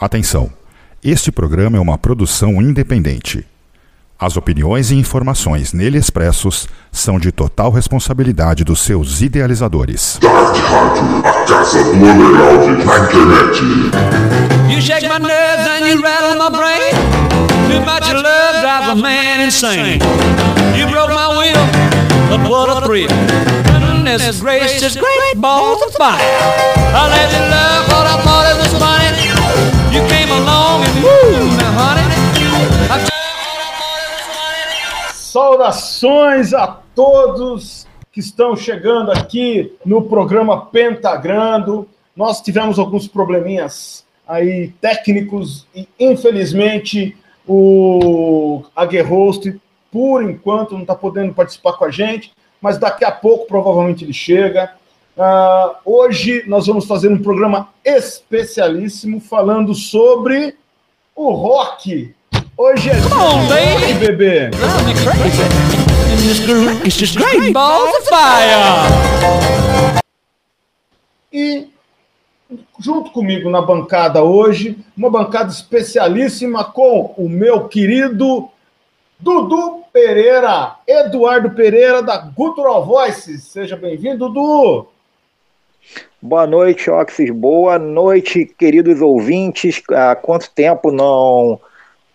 [0.00, 0.48] Atenção!
[1.02, 3.44] Este programa é uma produção independente.
[4.16, 10.16] As opiniões e informações nele expressos são de total responsabilidade dos seus idealizadores.
[10.22, 13.60] Dark Rádio, a casa do na internet.
[14.72, 16.94] You shake my nerves and you rattle my brain.
[17.68, 19.98] Too much love drives a man insane.
[20.78, 23.08] You broke my will, but what a thrill.
[23.64, 26.20] Goodness gracious, great balls of fire.
[26.94, 29.77] I let you love what I thought it was funny.
[29.98, 30.98] You came along and.
[35.12, 41.88] Saudações a todos que estão chegando aqui no programa Pentagrando.
[42.14, 51.34] Nós tivemos alguns probleminhas aí técnicos e infelizmente o Aguerhost por enquanto não está podendo
[51.34, 52.30] participar com a gente,
[52.60, 54.77] mas daqui a pouco provavelmente ele chega.
[55.20, 60.54] Ah, hoje nós vamos fazer um programa especialíssimo falando sobre
[61.12, 62.14] o rock.
[62.56, 63.94] Hoje é dia on, rock, baby.
[63.98, 64.50] bebê.
[68.04, 70.00] Fire.
[71.32, 71.68] E
[72.78, 78.48] junto comigo na bancada hoje, uma bancada especialíssima com o meu querido
[79.18, 83.42] Dudu Pereira, Eduardo Pereira da Gutural Voices.
[83.42, 84.86] Seja bem-vindo, Dudu.
[86.20, 87.30] Boa noite, Oxys.
[87.30, 89.80] Boa noite, queridos ouvintes.
[89.88, 91.60] Há quanto tempo não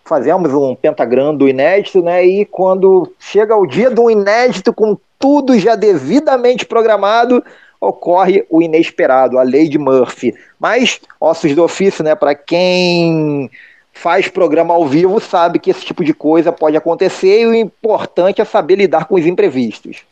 [0.04, 2.26] fazemos um pentagrando inédito, né?
[2.26, 7.42] E quando chega o dia do inédito, com tudo já devidamente programado,
[7.80, 10.36] ocorre o inesperado, a lei de Murphy.
[10.60, 12.14] Mas, ossos do ofício, né?
[12.14, 13.50] Para quem
[13.94, 18.42] faz programa ao vivo, sabe que esse tipo de coisa pode acontecer e o importante
[18.42, 20.04] é saber lidar com os imprevistos.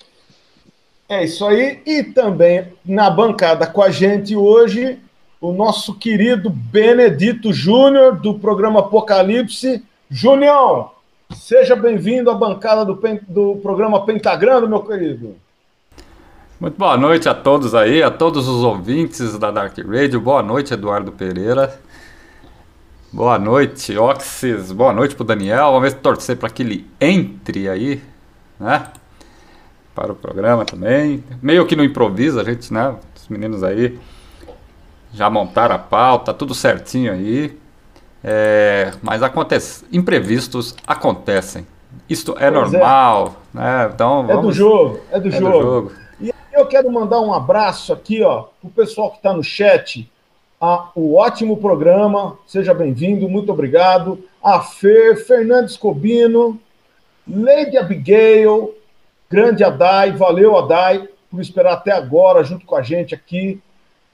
[1.12, 1.82] É isso aí.
[1.86, 4.98] E também na bancada com a gente hoje,
[5.42, 9.84] o nosso querido Benedito Júnior, do programa Apocalipse.
[10.10, 10.92] Junião,
[11.36, 15.36] seja bem-vindo à bancada do, do programa Pentagrando, meu querido.
[16.58, 20.22] Muito boa noite a todos aí, a todos os ouvintes da Dark Radio.
[20.22, 21.78] Boa noite, Eduardo Pereira.
[23.12, 24.72] Boa noite, Oxys.
[24.72, 25.74] Boa noite pro Daniel.
[25.74, 28.02] Vamos ver se torcer para que ele entre aí,
[28.58, 28.94] né?
[29.94, 31.24] Para o programa também.
[31.42, 32.96] Meio que no improviso, a gente, né?
[33.16, 34.00] Os meninos aí
[35.14, 37.58] já montaram a pauta, tudo certinho aí.
[38.24, 41.66] É, mas acontece, imprevistos acontecem.
[42.10, 42.78] Isto é Pois é.
[42.78, 43.90] normal, né?
[43.94, 44.56] Então É do vamos.
[44.56, 45.62] jogo, é do É do jogo.
[45.62, 45.92] jogo.
[46.22, 50.10] E eu quero mandar um abraço aqui, ó, pro pessoal que está no chat.
[50.60, 54.24] A, o ótimo programa, seja bem-vindo, muito obrigado.
[54.44, 56.60] A Fer, Fernandes Cobino,
[57.28, 58.74] Lady Abigail,
[59.32, 63.62] grande Adai, valeu Adai por esperar até agora junto com a gente aqui.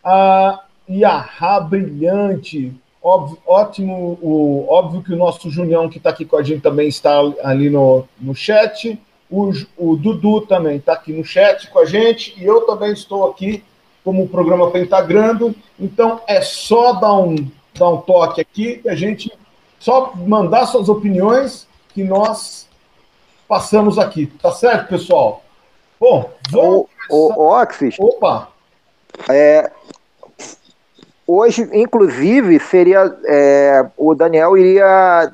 [0.04, 0.64] A,
[1.04, 6.38] a Rá Brilhante, óbvio, ótimo, o, óbvio que o nosso Junião que está aqui com
[6.38, 8.98] a gente também está ali no, no chat.
[9.30, 13.30] O, o Dudu também está aqui no chat com a gente e eu também estou
[13.30, 13.64] aqui
[14.04, 15.56] como o programa Pentagrando.
[15.80, 17.36] Então é só dar um,
[17.74, 19.32] dar um toque aqui e a gente
[19.80, 22.67] só mandar suas opiniões que nós
[23.48, 24.28] passamos aqui.
[24.42, 25.44] Tá certo, pessoal?
[26.00, 26.86] Bom, vamos.
[27.10, 28.50] O, o Oxys, Opa!
[29.30, 29.72] É,
[31.26, 35.32] hoje, inclusive, seria é, o Daniel iria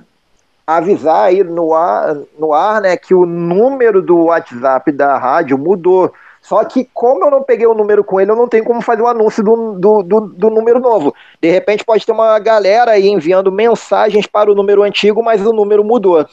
[0.65, 6.13] avisar aí no ar, no ar, né, que o número do WhatsApp da rádio mudou.
[6.41, 9.01] Só que como eu não peguei o número com ele, eu não tenho como fazer
[9.01, 11.15] o anúncio do, do, do, do número novo.
[11.41, 15.53] De repente pode ter uma galera aí enviando mensagens para o número antigo, mas o
[15.53, 16.25] número mudou.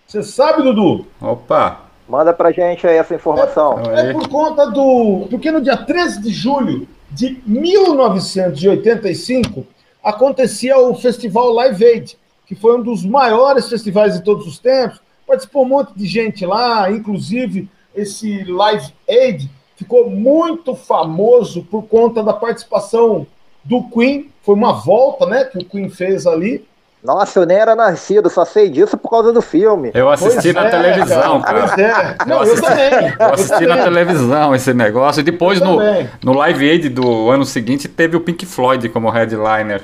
[0.07, 1.05] Você sabe, Dudu?
[1.21, 1.84] Opa!
[2.07, 3.79] Manda pra gente aí essa informação.
[3.91, 5.25] É por conta do.
[5.29, 9.65] Porque no dia 13 de julho de 1985
[10.03, 12.15] acontecia o festival Live Aid,
[12.45, 15.01] que foi um dos maiores festivais de todos os tempos.
[15.25, 22.21] Participou um monte de gente lá, inclusive esse Live Aid ficou muito famoso por conta
[22.21, 23.25] da participação
[23.63, 26.63] do Queen, foi uma volta, né, que o Queen fez ali.
[27.05, 29.91] Nossa, eu nem era nascido, só sei disso por causa do filme.
[29.93, 31.67] Eu assisti Pois na é, televisão, cara.
[31.67, 31.75] cara.
[31.75, 32.17] Pois é.
[32.25, 33.13] Não, eu, assisti- também.
[33.19, 33.83] Eu assisti na também.
[33.83, 35.19] televisão esse negócio.
[35.19, 35.79] E depois Eu no,
[36.23, 39.83] no Live Aid do ano seguinte teve o Pink Floyd como headliner.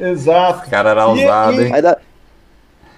[0.00, 0.66] Exato.
[0.66, 1.72] O cara era ousado, e- hein?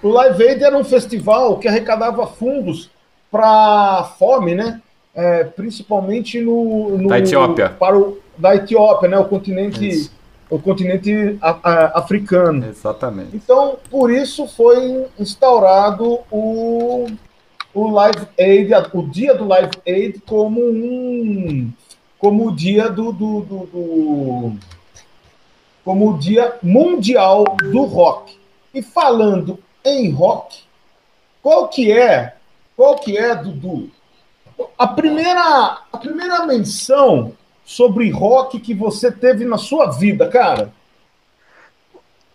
[0.01, 2.89] O Live Aid era um festival que arrecadava fundos
[3.31, 4.79] para fome, né?
[5.15, 7.69] É, principalmente no, no- Da Etiópia.
[7.79, 9.17] Para o, da Etiópia, né?
[9.17, 10.11] O continente, Isso.
[10.49, 12.65] O continente africano.
[12.67, 13.35] Exatamente.
[13.35, 17.07] Então, por isso foi instaurado o,
[17.73, 21.71] o Live Aid, o dia do Live Aid como um
[22.19, 24.57] como o dia do, do, do- do-
[25.85, 28.35] como o dia mundial do rock.
[28.73, 30.63] E falando em rock,
[31.43, 32.33] qual que é,
[32.75, 33.89] qual que é, Dudu?
[34.77, 37.31] A primeira, a primeira menção
[37.67, 40.71] sobre rock que você teve na sua vida, cara?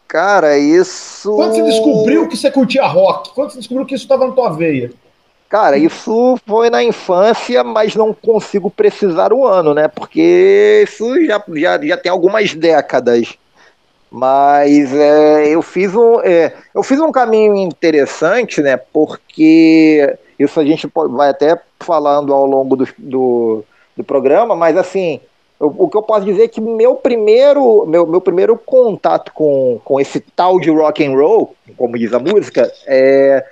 [0.06, 1.34] Cara, isso.
[1.34, 3.30] Quando você descobriu que você curtia rock?
[3.30, 4.92] Quando você descobriu que isso estava na tua veia?
[5.48, 9.88] Cara, isso foi na infância, mas não consigo precisar o ano, né?
[9.88, 13.34] Porque isso já, já, já tem algumas décadas.
[14.10, 18.76] Mas é, eu, fiz um, é, eu fiz um caminho interessante, né?
[18.76, 23.64] Porque isso a gente vai até falando ao longo do, do,
[23.96, 25.20] do programa, mas assim,
[25.60, 29.80] eu- o que eu posso dizer é que meu primeiro, meu, meu primeiro contato com,
[29.84, 33.44] com esse tal de rock and roll, como diz a música, é,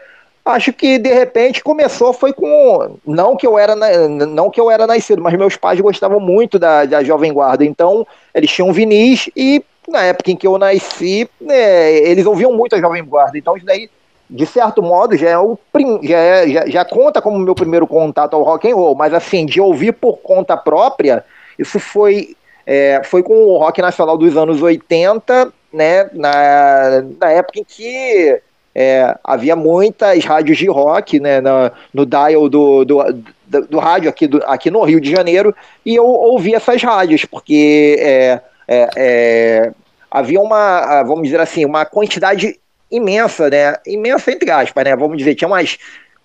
[0.42, 4.86] Acho que de repente começou foi com não que eu era não que eu era
[4.86, 9.62] nascido, mas meus pais gostavam muito da, da Jovem Guarda, então eles tinham vinis e
[9.86, 13.66] na época em que eu nasci, né, eles ouviam muito a Jovem Guarda, então isso
[13.66, 13.90] daí
[14.30, 15.58] de certo modo já é o
[16.02, 19.44] já, é- já, já conta como meu primeiro contato ao rock and roll, mas assim
[19.44, 21.24] de ouvir por conta própria,
[21.58, 22.36] isso foi
[22.66, 28.40] é, foi com o rock nacional dos anos 80, né, na, na época em que
[28.74, 33.02] é, havia muitas rádios de rock né, na- no dial do, do,
[33.46, 35.52] do, do rádio aqui, do- aqui no Rio de Janeiro,
[35.84, 39.72] e eu ouvi essas rádios, porque é, é, é,
[40.10, 42.59] havia uma, vamos dizer assim, uma quantidade
[42.90, 43.76] imensa, né?
[43.86, 44.96] Imensa entre aspas, né?
[44.96, 45.78] Vamos dizer, tinha umas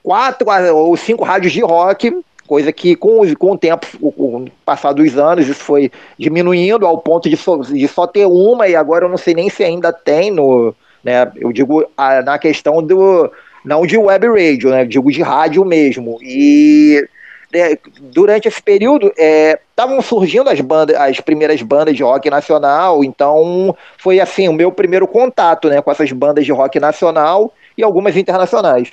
[0.04, 2.16] quatro ah, ou cinco rádios de rock,
[2.48, 6.98] coisa que com, com o tempo, com o passar dos anos, isso foi diminuindo ao
[6.98, 9.92] ponto de só, de só ter uma, e agora eu não sei nem se ainda
[9.92, 10.74] tem no.
[11.04, 13.32] Né, eu digo ah, na questão do.
[13.64, 14.86] Não de web radio, né?
[14.86, 16.20] Digo de rádio mesmo.
[16.22, 17.08] E
[17.56, 23.76] né, durante esse período estavam surgindo as bandas, as primeiras bandas de rock nacional, então
[23.98, 28.18] foi assim o meu primeiro contato né, com essas bandas de rock nacional e algumas
[28.18, 28.92] internacionais.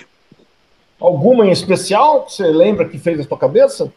[1.01, 3.93] Alguma em especial que você lembra que fez a tua cabeça?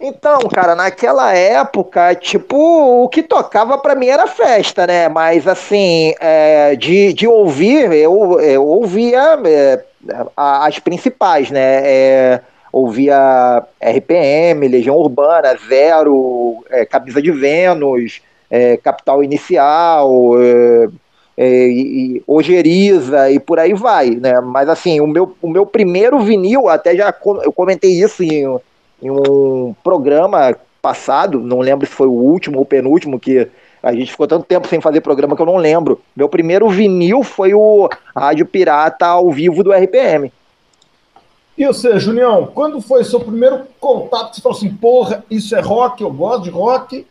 [0.00, 5.08] Então, cara, naquela época, tipo, o que tocava pra mim era festa, né?
[5.08, 9.82] Mas, assim, é, de, de ouvir, eu, eu ouvia é,
[10.36, 11.80] as principais, né?
[11.82, 12.40] É,
[12.72, 18.20] ouvia RPM, Legião Urbana, Zero, é, Camisa de Vênus,
[18.50, 20.88] é, Capital Inicial, é,
[21.36, 22.22] é, e,
[23.30, 24.40] e por aí vai, né?
[24.40, 28.58] Mas, assim, o meu, o meu primeiro vinil, até já eu comentei isso em
[29.02, 33.48] em um programa passado, não lembro se foi o último ou penúltimo, que
[33.82, 36.00] a gente ficou tanto tempo sem fazer programa que eu não lembro.
[36.16, 40.32] Meu primeiro vinil foi o Rádio Pirata ao vivo do RPM.
[41.58, 44.36] E você, Julião, quando foi seu primeiro contato?
[44.36, 47.04] Você falou assim, porra, isso é rock, eu gosto de rock.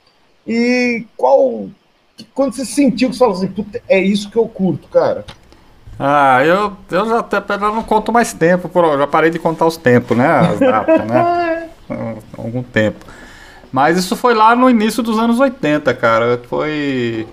[0.47, 1.67] E qual.
[2.33, 5.25] Quando você sentiu que você falou assim, puta, é isso que eu curto, cara?
[5.99, 9.75] Ah, eu, eu já até eu não conto mais tempo, já parei de contar os
[9.75, 10.25] tempos, né?
[10.25, 11.69] As datas, né?
[11.91, 13.05] Há algum tempo.
[13.69, 16.41] Mas isso foi lá no início dos anos 80, cara.
[16.47, 17.27] Foi.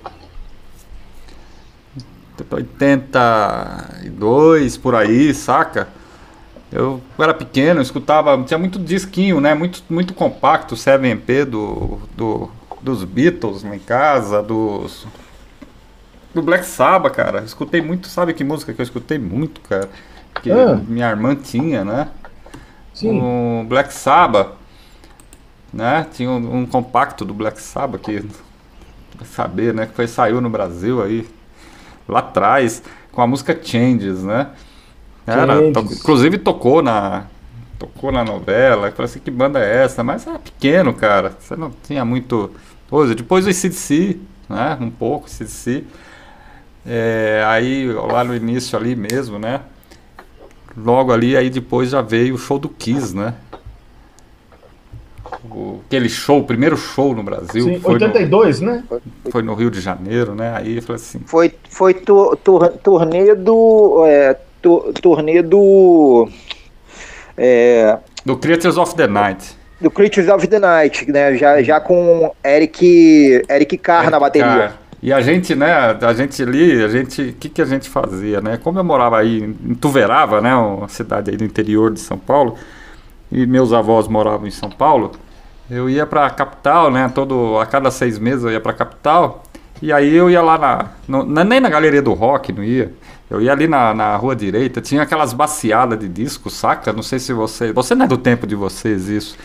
[2.51, 5.87] 82 por aí, saca?
[6.73, 9.55] Eu era pequeno, eu escutava, tinha muito disquinho, né?
[9.55, 12.51] Muito, muito compacto, 7MP do, do,
[12.83, 15.07] dos Beatles lá em casa, dos.
[16.35, 17.39] Do Black Sabbath, cara.
[17.41, 19.89] Eu escutei muito, sabe que música que eu escutei muito, cara?
[20.43, 20.75] Que Ah.
[20.75, 22.09] minha irmã tinha, né?
[22.93, 23.21] Sim.
[23.21, 24.53] O Black Sabbath,
[25.73, 26.07] né?
[26.13, 28.25] Tinha um, um compacto do Black Sabbath que
[29.25, 29.87] saber, né?
[29.87, 31.29] Que foi saiu no Brasil aí
[32.09, 34.49] lá atrás com a música Changes, né?
[35.27, 37.25] Era, to- inclusive tocou na
[37.79, 38.89] tocou na novela.
[38.89, 40.03] Eu falei assim, que banda é essa?
[40.03, 41.37] Mas era pequeno, cara.
[41.39, 42.51] Você não tinha muito
[42.89, 43.15] coisa.
[43.15, 44.79] Depois o ICDC, né?
[44.81, 45.85] Um pouco ICDC.
[46.87, 49.61] É, aí lá no início ali mesmo, né?
[50.77, 53.35] Logo ali, aí depois já veio o show do Kiss, né?
[55.51, 57.65] o- aquele show, o primeiro show no Brasil.
[57.65, 58.85] Sim, foi, 82, né?
[58.91, 60.55] no, foi no Rio de Janeiro, né?
[60.57, 64.05] Aí eu falei assim, Foi, foi tu, tur- turnê do.
[64.07, 66.27] É, tu- turnê do.
[67.37, 69.57] É, do Creatures of the Night.
[69.81, 71.35] do Creatures of the Night, né?
[71.37, 74.47] Já, já com Eric, Eric Carr na bateria.
[74.49, 77.91] Cara, E a gente, né, a gente ali, a gente, o que, que a gente
[77.91, 78.59] fazia, né?
[78.63, 82.55] Como eu morava aí em Tuverava, né, uma cidade aí do interior de São Paulo,
[83.31, 85.13] e meus avós moravam em São Paulo,
[85.71, 89.43] eu ia pra capital, né, todo, a cada seis meses eu ia pra capital,
[89.83, 92.91] e aí eu ia lá na, no- na- nem na galeria do rock, não ia,
[93.31, 96.93] eu ia ali na, na rua direita, tinha aquelas baciadas de disco, saca?
[96.93, 99.37] Não sei se você, você não é do tempo de vocês isso,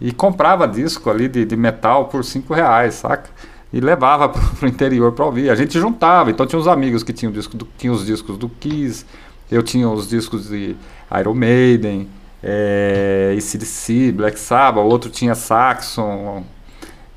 [0.00, 3.28] e comprava disco ali de, de metal por 5 reais, saca?
[3.72, 5.50] E levava pro, pro interior pra ouvir.
[5.50, 8.48] A gente juntava, então tinha uns amigos que tinham, disco do, tinham os discos do
[8.48, 9.04] Kiss,
[9.50, 10.76] eu tinha os discos de
[11.18, 12.08] Iron Maiden,
[12.42, 16.44] é, ACDC, Black Sabbath, outro tinha Saxon,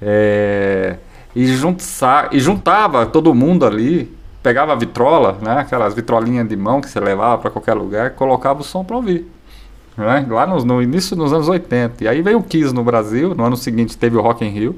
[0.01, 0.97] é,
[1.35, 1.83] e, junta,
[2.31, 4.11] e juntava todo mundo ali,
[4.43, 8.61] pegava a vitrola, né, aquelas vitrolinhas de mão que você levava pra qualquer lugar, colocava
[8.61, 9.25] o som pra ouvir
[9.97, 10.25] né?
[10.29, 12.03] lá no, no início dos anos 80.
[12.03, 14.77] E aí veio o Kiss no Brasil, no ano seguinte teve o Rock in Rio.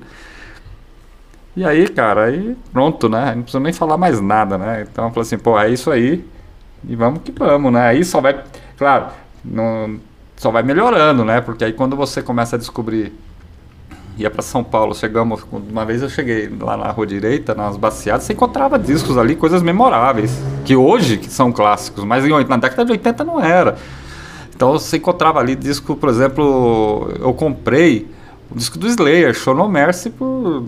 [1.55, 3.33] E aí, cara, aí pronto, né?
[3.33, 4.85] Não precisa nem falar mais nada, né?
[4.91, 6.25] Então eu falei assim, pô, é isso aí.
[6.87, 7.87] E vamos que vamos, né?
[7.87, 8.43] Aí só vai,
[8.77, 9.07] claro,
[9.43, 9.99] não,
[10.35, 11.39] só vai melhorando, né?
[11.41, 13.13] Porque aí quando você começa a descobrir
[14.17, 18.23] ia para São Paulo, chegamos, uma vez eu cheguei lá na rua direita, nas baciadas,
[18.23, 23.23] você encontrava discos ali, coisas memoráveis, que hoje são clássicos, mas na década de 80
[23.23, 23.77] não era.
[24.55, 28.07] Então você encontrava ali disco, por exemplo, eu comprei
[28.49, 30.63] o disco do Slayer, Show No Mercy, por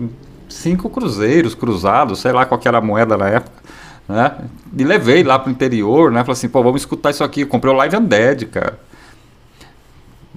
[0.48, 3.56] cinco cruzeiros, cruzados, sei lá qual era a moeda na época,
[4.06, 4.36] né?
[4.76, 6.20] E levei lá pro interior, né?
[6.20, 7.42] Falei assim, pô, vamos escutar isso aqui.
[7.42, 8.78] Eu comprei o Live Undead, cara.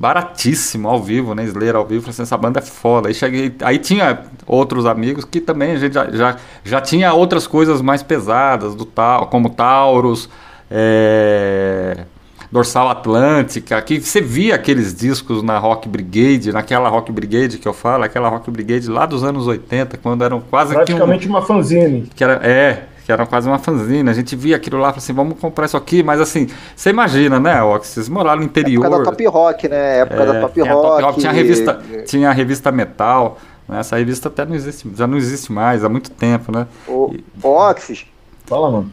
[0.02, 1.44] Baratíssimo, ao vivo, né?
[1.44, 2.02] Slayer ao vivo.
[2.02, 3.08] Falei assim, essa banda é foda.
[3.08, 7.46] Aí cheguei, aí tinha outros amigos que também a gente já, já, já tinha outras
[7.46, 10.28] coisas mais pesadas, do tal, como Taurus,
[10.72, 12.06] é,
[12.52, 17.74] Dorsal Atlântica, que você via aqueles discos na Rock Brigade, naquela Rock Brigade que eu
[17.74, 21.44] falo, aquela Rock Brigade lá dos anos 80, quando eram quase que um, Praticamente uma
[21.44, 22.10] fanzine.
[22.16, 24.10] que era, é, que era quase uma fanzine.
[24.10, 26.90] A gente via aquilo lá e falava assim, vamos comprar isso aqui, mas assim, você
[26.90, 28.86] imagina, né, Ox, vocês moraram no interior.
[28.86, 30.00] Época da Top Rock, né?
[30.00, 31.20] Época da É, Top tinha a Rock.
[31.20, 33.38] Tinha a revista, tinha a revista Metal,
[33.68, 33.80] né?
[33.80, 36.68] Essa revista até não existe, já não existe mais há muito tempo, né?
[36.88, 37.14] O
[37.44, 38.06] Oxys,
[38.46, 38.92] Fala, mano.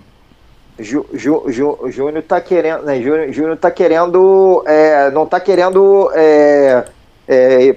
[0.79, 3.01] Ju, Ju, Ju, Júnior tá querendo, né?
[3.01, 6.85] Júnior, Júnior tá querendo, é, não tá querendo é,
[7.27, 7.77] é,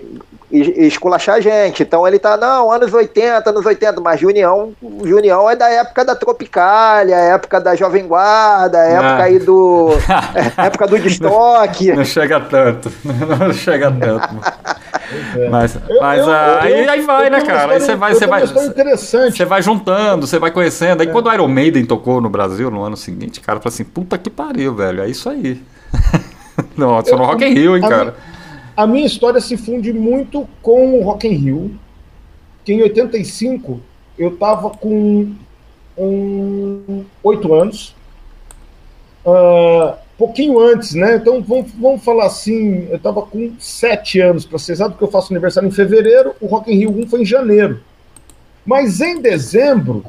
[0.51, 1.83] esculachar a gente.
[1.83, 6.15] Então ele tá, não, anos 80, anos 80, mas Junião, Junião é da época da
[6.15, 9.23] Tropicália, época da Jovem Guarda, época Ah.
[9.23, 9.89] aí do.
[10.59, 11.91] é, época do destoque.
[11.93, 14.29] Não chega tanto, não chega tanto.
[15.49, 17.73] Mas, Eu- mas eu- ah, eu- aí, aí vai, eu né, cara?
[17.73, 19.35] Aí você vai, eu você vai, interessante.
[19.37, 21.01] você vai juntando, você vai conhecendo.
[21.01, 23.83] Aí quando o Iron Maiden tocou no Brasil no ano seguinte, cara, eu falei assim,
[23.83, 25.61] puta que pariu, velho, é isso aí.
[26.77, 28.15] Não, só no Rock in Rio, hein, cara.
[28.75, 31.79] A minha história se funde muito com o Rock in Rio,
[32.63, 33.81] que em 85
[34.17, 35.33] eu tava com
[35.97, 37.95] um, oito anos,
[39.25, 41.15] Ah, pouquinho antes, né?
[41.15, 45.11] Então vamos, vamos falar assim, eu tava com sete anos para ser exato, porque eu
[45.11, 47.81] faço aniversário em fevereiro, o Rock in Rio 1 foi em janeiro.
[48.65, 50.05] Mas em dezembro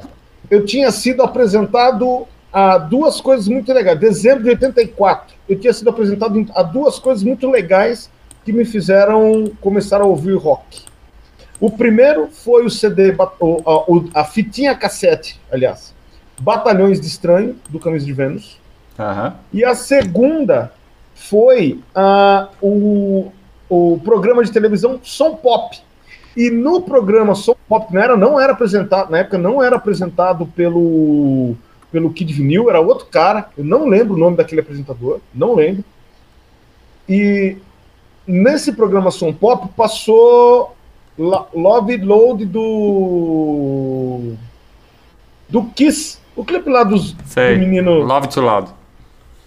[0.49, 3.99] eu tinha sido apresentado a duas coisas muito legais.
[3.99, 8.09] Dezembro de 84, eu tinha sido apresentado a duas coisas muito legais
[8.43, 10.83] que me fizeram começar a ouvir rock.
[11.59, 15.93] O primeiro foi o CD, a, a fitinha cassete, aliás,
[16.39, 18.59] Batalhões de Estranho, do Camisa de Vênus.
[18.99, 19.35] Aham.
[19.51, 20.73] E a segunda
[21.15, 23.31] foi ah, o,
[23.69, 25.79] o programa de televisão Som Pop.
[26.35, 30.45] E no programa Som Pop não era, não era apresentado, na época não era apresentado
[30.47, 31.55] pelo,
[31.91, 35.83] pelo Kid Vinil, era outro cara, eu não lembro o nome daquele apresentador, não lembro.
[37.07, 37.57] E
[38.25, 40.75] nesse programa Som Pop passou
[41.17, 44.33] Lo- Love Load do
[45.49, 47.53] do Kiss, o clipe lá dos, Sei.
[47.55, 48.69] do menino Love to Loud.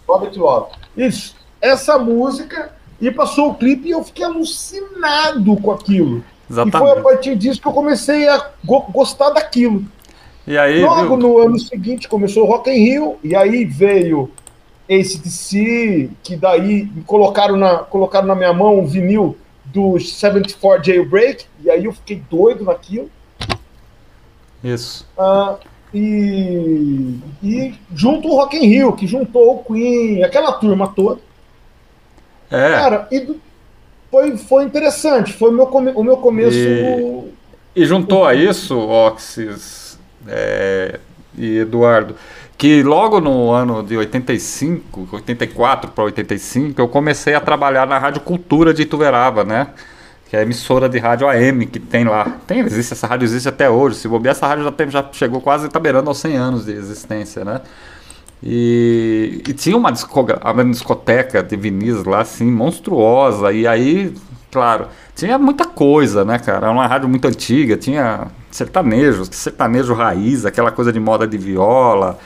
[0.08, 0.66] Love to Love.
[0.96, 1.34] Isso.
[1.60, 6.18] Essa música e passou o clipe e eu fiquei alucinado com aquilo.
[6.48, 7.02] E foi a Exatamente.
[7.02, 9.84] partir disso que eu comecei a go- gostar daquilo.
[10.46, 11.16] E aí, Logo viu?
[11.16, 14.30] no ano seguinte começou o Rock in Rio e aí veio
[14.88, 21.70] ACDC, que daí colocaram na, colocaram na minha mão o vinil do 74 Jailbreak e
[21.70, 23.10] aí eu fiquei doido naquilo.
[24.62, 25.06] Isso.
[25.18, 25.56] Ah,
[25.92, 31.20] e, e junto o Rock in Rio, que juntou o Queen, aquela turma toda.
[32.50, 32.70] É.
[32.70, 33.40] Cara, e, do-
[34.10, 35.32] foi, foi interessante.
[35.32, 36.56] Foi o meu, come, o meu começo.
[36.56, 37.32] E,
[37.74, 41.00] e juntou a isso, Oxys é,
[41.36, 42.16] e Eduardo,
[42.58, 48.22] que logo no ano de 85, 84 para 85, eu comecei a trabalhar na Rádio
[48.22, 49.68] Cultura de Ituverava, né?
[50.30, 52.38] Que é a emissora de rádio AM que tem lá.
[52.46, 53.96] Tem, existe, essa rádio existe até hoje.
[53.96, 56.72] Se bobear, essa rádio já, tem, já chegou quase, tá beirando aos 100 anos de
[56.72, 57.60] existência, né?
[58.42, 63.52] E, e tinha uma, uma discoteca de vinis lá, assim, monstruosa.
[63.52, 64.14] E aí,
[64.50, 66.66] claro, tinha muita coisa, né, cara?
[66.66, 72.18] Era uma rádio muito antiga, tinha sertanejos, sertanejo raiz, aquela coisa de moda de viola.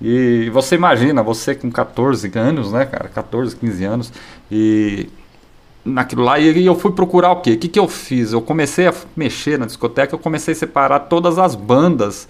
[0.00, 3.08] E você imagina, você com 14 anos, né, cara?
[3.08, 4.12] 14, 15 anos,
[4.50, 5.08] e
[5.84, 7.52] naquilo lá, e eu fui procurar o quê?
[7.52, 8.32] O que, que eu fiz?
[8.32, 12.28] Eu comecei a mexer na discoteca, eu comecei a separar todas as bandas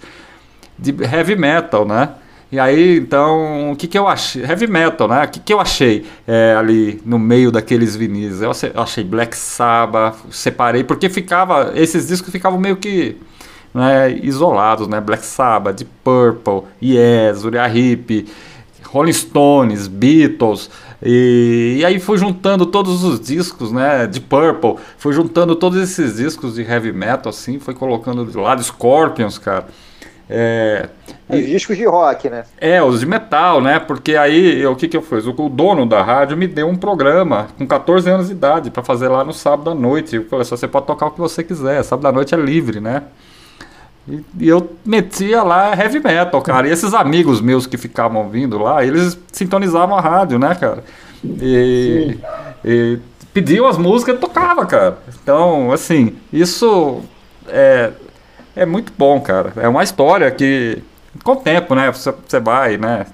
[0.77, 2.09] de heavy metal, né?
[2.49, 4.41] E aí, então, o que, que eu achei?
[4.43, 5.25] Heavy metal, né?
[5.25, 8.41] O que, que eu achei é, ali no meio daqueles vinis?
[8.41, 13.17] Eu achei Black Sabbath, separei, porque ficava, esses discos ficavam meio que
[13.73, 14.99] né, isolados, né?
[14.99, 18.27] Black Sabbath, Deep Purple, Yes, Uriah Heep,
[18.83, 20.69] Rolling Stones, Beatles,
[21.01, 26.15] e, e, aí fui juntando todos os discos, né, de Purple, fui juntando todos esses
[26.15, 29.67] discos de heavy metal, assim, foi colocando do lado Scorpions, cara.
[30.29, 30.89] É,
[31.29, 32.43] os discos de rock, né?
[32.59, 33.79] É, os de metal, né?
[33.79, 35.25] Porque aí o que, que eu fiz?
[35.25, 38.83] O, o dono da rádio me deu um programa com 14 anos de idade para
[38.83, 40.17] fazer lá no sábado à noite.
[40.17, 42.81] Eu falei, só você pode tocar o que você quiser, sábado à noite é livre,
[42.81, 43.03] né?
[44.07, 46.67] E, e, eu metia lá heavy metal, cara.
[46.67, 50.83] E esses amigos meus que ficavam vindo lá, eles sintonizavam a rádio, né, cara?
[51.23, 52.17] E,
[52.63, 52.99] e
[53.33, 54.97] pediam as músicas e tocava, cara.
[55.21, 57.01] Então, assim, isso
[57.47, 57.91] é,
[58.55, 59.53] é muito bom, cara.
[59.57, 60.81] É uma história que,
[61.23, 61.91] com o tempo, né?
[61.91, 63.05] Você, você vai, né?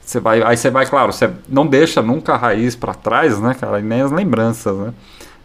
[0.00, 3.54] Você vai, aí você vai, claro, você não deixa nunca a raiz para trás, né,
[3.58, 3.80] cara?
[3.80, 4.94] E nem as lembranças, né?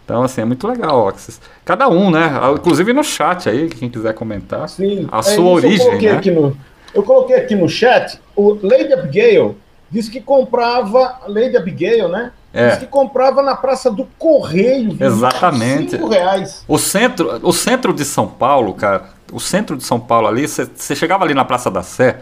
[0.04, 1.40] Então, assim, é muito legal, Oxys.
[1.64, 2.30] Cada um, né?
[2.56, 4.68] Inclusive no chat aí, quem quiser comentar.
[4.68, 5.08] Sim.
[5.12, 6.22] A é, sua origem, eu né?
[6.26, 6.58] No,
[6.94, 9.56] eu coloquei aqui no chat, o Lady Abigail
[9.90, 12.32] disse que comprava, Lady Abigail, né?
[12.54, 12.70] É.
[12.70, 14.96] Diz que comprava na Praça do Correio.
[15.00, 15.92] Exatamente.
[15.92, 16.64] Cinco reais.
[16.68, 20.96] O centro, o centro de São Paulo, cara, o centro de São Paulo ali, você
[20.96, 22.20] chegava ali na Praça da Sé,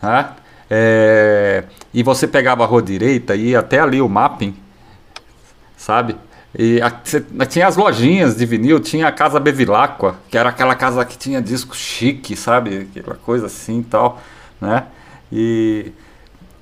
[0.00, 0.30] né?
[0.68, 1.64] É,
[1.94, 4.54] e você pegava a rua direita e ia até ali o mapping,
[5.76, 6.16] sabe?
[6.58, 6.90] E a,
[7.44, 11.42] tinha as lojinhas de vinil, tinha a Casa Bevilacqua, que era aquela casa que tinha
[11.42, 12.88] disco chique, sabe?
[12.96, 14.20] Aquela coisa assim e tal,
[14.58, 14.84] né?
[15.30, 15.92] E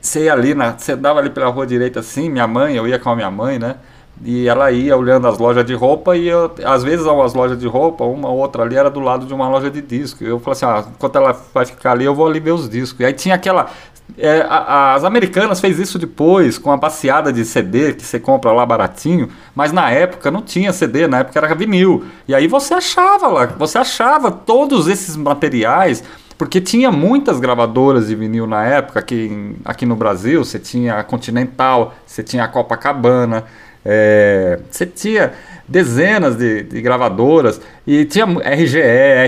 [0.01, 3.09] você ia ali, você dava ali pela rua direita assim, minha mãe, eu ia com
[3.09, 3.77] a minha mãe, né?
[4.23, 7.67] E ela ia olhando as lojas de roupa e eu, às vezes as lojas de
[7.67, 10.23] roupa, uma ou outra ali era do lado de uma loja de disco.
[10.23, 13.01] Eu falei assim, ah, enquanto ela vai ficar ali, eu vou ali ver os discos.
[13.01, 13.71] E aí tinha aquela.
[14.19, 18.53] É, a, as americanas fez isso depois, com a baseada de CD que você compra
[18.53, 22.05] lá baratinho, mas na época não tinha CD, na época era vinil.
[22.29, 26.05] E aí você achava lá, você achava todos esses materiais
[26.37, 31.05] porque tinha muitas gravadoras de vinil na época, aqui, aqui no Brasil, você tinha a
[31.05, 33.45] Continental, você tinha a Copacabana,
[33.85, 35.33] é, você tinha
[35.69, 38.81] dezenas de, de, gravadoras e tinha RGE,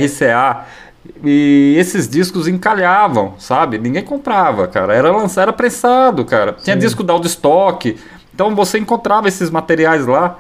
[0.05, 0.67] RCA.
[1.25, 3.79] E esses discos encalhavam, sabe?
[3.79, 4.95] Ninguém comprava, cara.
[4.95, 6.53] Era lançado, era pressado, cara.
[6.53, 6.81] Tinha Sim.
[6.81, 7.97] disco da Stock.
[8.35, 10.39] Então você encontrava esses materiais lá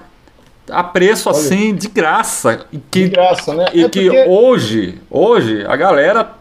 [0.71, 2.67] a preço Olha, assim de graça.
[2.73, 3.67] E que, de graça, né?
[3.73, 4.27] E é que porque...
[4.29, 6.37] hoje, hoje a galera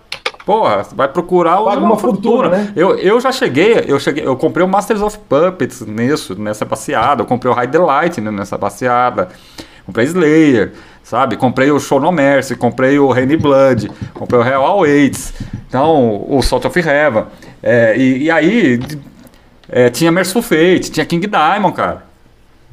[0.45, 2.71] Porra, vai procurar Paga uma, uma fortuna, né?
[2.75, 7.23] Eu, eu já cheguei, eu cheguei, eu comprei o Masters of Puppets nisso, nessa passeada,
[7.23, 9.29] eu comprei o High Delight nessa passeada,
[9.87, 10.73] comprei Slayer,
[11.05, 11.37] sabe?
[11.37, 15.33] Comprei o Show No Mercy, comprei o Rainy Blood, comprei o Real Awaits,
[15.69, 17.25] então o Salt of Heaven.
[17.63, 18.79] É, e, e, aí
[19.69, 22.15] é, tinha Merciful Fate, tinha King Diamond, cara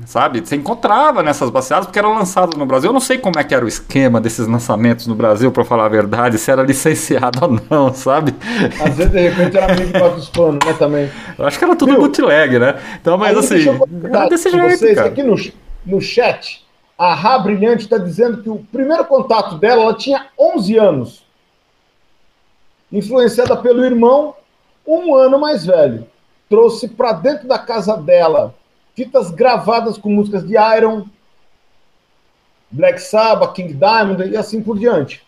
[0.07, 0.40] sabe?
[0.40, 2.88] Você encontrava nessas baseadas porque eram lançadas no Brasil.
[2.88, 5.87] Eu não sei como é que era o esquema desses lançamentos no Brasil, para falar
[5.87, 8.35] a verdade, se era licenciado ou não, sabe?
[8.85, 11.11] Às vezes, de repente, era meio de dos panos, né, também.
[11.38, 12.01] Eu acho que era tudo Viu?
[12.01, 12.77] bootleg, né?
[13.01, 13.64] Então, mas assim,
[14.05, 15.09] era desse jeito, vocês, cara.
[15.09, 15.37] Aqui no,
[15.87, 16.62] no chat,
[17.03, 21.25] a Rá Brilhante está dizendo que o primeiro contato dela, ela tinha 11 anos.
[22.93, 24.37] Influenciada pelo irmão,
[24.87, 26.07] um ano mais velho.
[26.49, 28.55] Trouxe para dentro da casa dela
[28.95, 31.07] fitas gravadas com músicas de Iron,
[32.71, 35.27] Black Sabbath, King Diamond e assim por diante.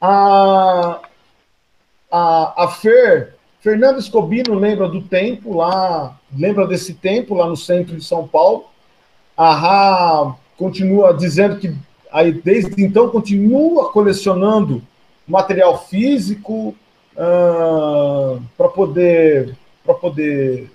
[0.00, 0.98] A,
[2.10, 7.94] a, a Fer, Fernando Escobino lembra do tempo lá, lembra desse tempo lá no centro
[7.94, 8.64] de São Paulo.
[9.36, 11.74] A Ra continua dizendo que
[12.12, 14.82] aí desde então continua colecionando
[15.26, 16.74] material físico
[17.16, 20.70] uh, para poder para poder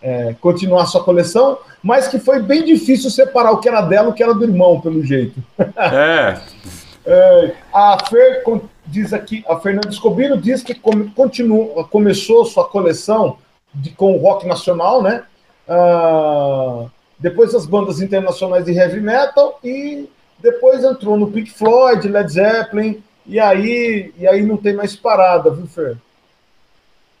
[0.00, 4.10] é, continuar sua coleção, mas que foi bem difícil separar o que era dela e
[4.10, 5.42] o que era do irmão, pelo jeito.
[5.76, 6.40] É,
[7.06, 8.42] É, a Fer
[8.86, 13.36] diz aqui, a Fernanda Escobino diz que come- continua, começou sua coleção
[13.74, 15.24] de, com o rock nacional, né?
[15.68, 16.86] Ah,
[17.24, 20.06] depois as bandas internacionais de heavy metal e
[20.38, 25.50] depois entrou no Pink Floyd, Led Zeppelin e aí e aí não tem mais parada,
[25.50, 25.96] viu, Fer?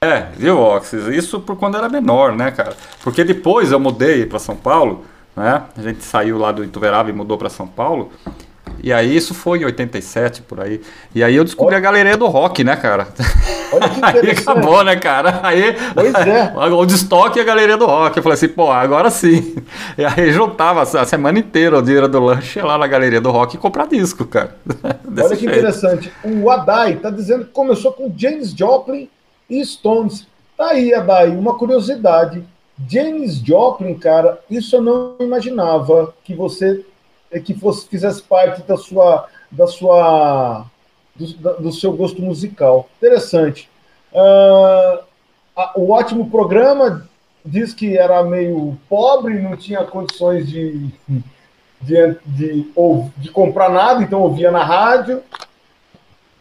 [0.02, 1.06] É, viu, Oxys?
[1.06, 2.76] Isso por quando era menor, né, cara?
[3.02, 5.64] Porque depois eu mudei para São Paulo, né?
[5.74, 8.12] A gente saiu lá do Ituverava e mudou para São Paulo.
[8.84, 10.78] E aí isso foi em 87, por aí.
[11.14, 13.08] E aí eu descobri a galeria do rock, né, cara?
[13.72, 15.40] Olha que Aí acabou, né, cara?
[15.42, 16.52] Aí Pois é.
[16.70, 18.14] o de estoque e a galeria do rock.
[18.14, 19.56] Eu falei assim, pô, agora sim.
[19.96, 23.56] E aí juntava a semana inteira o dinheiro do lanche lá na galeria do rock
[23.56, 24.54] e comprar disco, cara.
[25.02, 25.58] Desse Olha que jeito.
[25.58, 26.12] interessante.
[26.22, 29.08] O Adai está dizendo que começou com James Joplin
[29.48, 30.26] e Stones.
[30.58, 32.44] Tá aí, Adai, uma curiosidade.
[32.86, 36.84] James Joplin, cara, isso eu não imaginava que você
[37.40, 40.66] que fosse fizesse parte da sua da sua
[41.14, 41.26] do,
[41.62, 42.88] do seu gosto musical.
[42.98, 43.68] Interessante.
[44.14, 45.00] Ah,
[45.56, 47.08] a- o ótimo programa
[47.44, 50.88] diz que era meio pobre, não tinha condições de
[51.80, 55.22] de, de, ou, de comprar nada, então ouvia na rádio.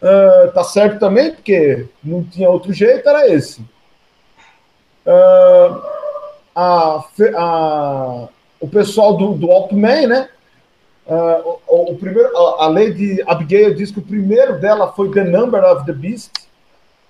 [0.02, 3.62] Ah, tá certo também, porque não tinha outro jeito, era esse.
[5.06, 5.82] Ah,
[6.56, 7.04] a,
[7.36, 8.28] a-
[8.60, 10.30] o pessoal do, do Walkman, né?
[11.08, 15.24] Ah, o, o primeiro, a, a Lady Abigail diz que o primeiro dela foi The
[15.24, 16.32] Number of the Beast.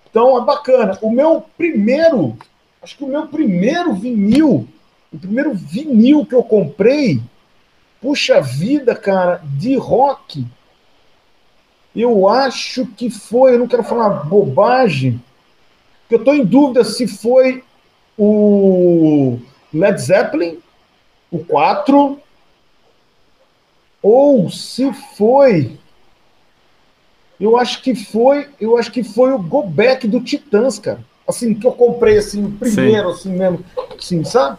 [0.09, 0.97] Então é bacana.
[1.01, 2.37] O meu primeiro,
[2.81, 4.67] acho que o meu primeiro vinil,
[5.11, 7.21] o primeiro vinil que eu comprei,
[8.01, 10.45] puxa vida, cara, de rock.
[11.95, 15.21] Eu acho que foi, eu não quero falar bobagem,
[16.09, 17.63] eu estou em dúvida se foi
[18.17, 19.39] o
[19.73, 20.59] Led Zeppelin,
[21.31, 22.19] o 4,
[24.03, 25.79] ou se foi.
[27.39, 30.99] Eu acho que foi, eu acho que foi o Go Back do Titãs, cara.
[31.27, 33.63] Assim, que eu comprei assim, o primeiro, assim mesmo,
[33.97, 34.57] assim, sabe?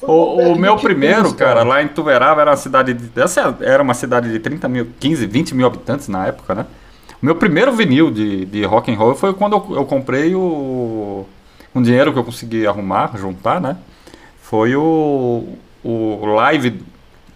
[0.00, 3.20] O, o meu primeiro, cara, lá em Tuverava era uma cidade de.
[3.20, 6.66] Essa era uma cidade de 30 mil, 15, 20 mil habitantes na época, né?
[7.22, 11.26] O meu primeiro vinil de, de rock and roll foi quando eu, eu comprei o.
[11.72, 13.76] Com dinheiro que eu consegui arrumar, juntar, né?
[14.40, 15.44] Foi o.
[15.84, 16.80] O Live.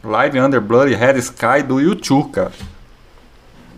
[0.02, 2.52] Live Under Bloody Red Sky do YouTube, cara.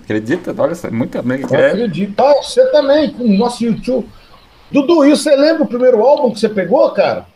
[0.05, 0.55] Acredita?
[0.57, 1.41] Olha, isso é muito bem.
[1.41, 2.21] Eu acredito.
[2.21, 4.09] Ah, você também, com o nosso YouTube.
[4.71, 7.27] Dudu, e você lembra o primeiro álbum que você pegou, cara?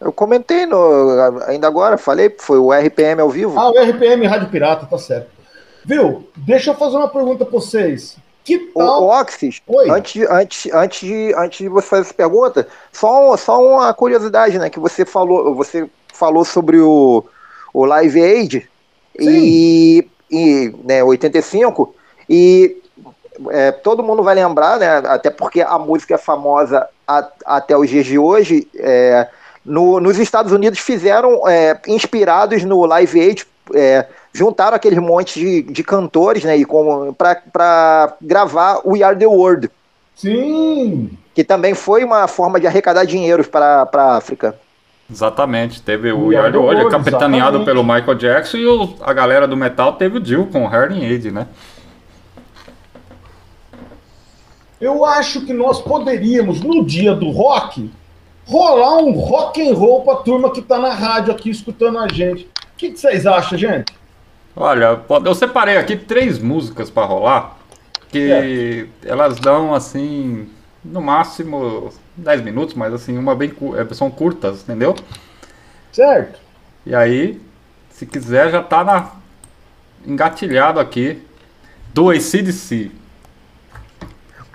[0.00, 1.10] Eu comentei no,
[1.46, 3.58] ainda agora, falei, foi o RPM ao vivo.
[3.58, 5.28] Ah, o RPM Rádio Pirata, tá certo.
[5.84, 6.26] Viu?
[6.36, 8.16] Deixa eu fazer uma pergunta pra vocês.
[8.44, 9.02] Que O, tal?
[9.02, 9.90] o Oxys, Oi.
[9.90, 13.92] antes, de- antes, antes, de, antes de você fazer essa pergunta, só, um- só uma
[13.92, 14.70] curiosidade, né?
[14.70, 17.22] Que você falou, você falou sobre o,
[17.72, 18.68] o Live Aid
[19.18, 21.94] e, e né, 85,
[22.28, 22.76] e
[23.50, 24.98] é, todo mundo vai lembrar, né?
[25.06, 28.68] Até porque a música é famosa a- até os dias de hoje.
[28.76, 29.28] é,
[29.64, 35.62] no- nos Estados Unidos fizeram, é, inspirados no Live Aid, é, juntaram aqueles monte de,
[35.62, 36.54] de cantores, né?
[37.16, 39.70] Para gravar We Are the World,
[40.16, 41.10] Sim.
[41.34, 44.54] que também foi uma forma de arrecadar dinheiros para a África.
[45.10, 47.64] Exatamente, teve o Yard Warrior, capitaneado exatamente.
[47.64, 51.04] pelo Michael Jackson, e o- a galera do metal teve o Jill com o Hearing
[51.04, 51.46] Aid, né?
[54.80, 57.90] Eu acho que nós poderíamos, no dia do rock,
[58.46, 62.44] rolar um rock and roll pra turma que tá na rádio aqui escutando a gente.
[62.44, 63.92] O que, que vocês acham, gente?
[64.56, 67.58] Olha, eu separei aqui três músicas pra rolar,
[68.08, 70.48] que elas dão assim,
[70.84, 74.94] no máximo 10 minutos, mas assim, uma bem é, são curtas, entendeu?
[75.92, 76.38] Certo?
[76.86, 77.40] E aí,
[77.90, 79.10] se quiser, já tá na,
[80.06, 81.22] engatilhado aqui
[81.92, 82.90] do ACDC.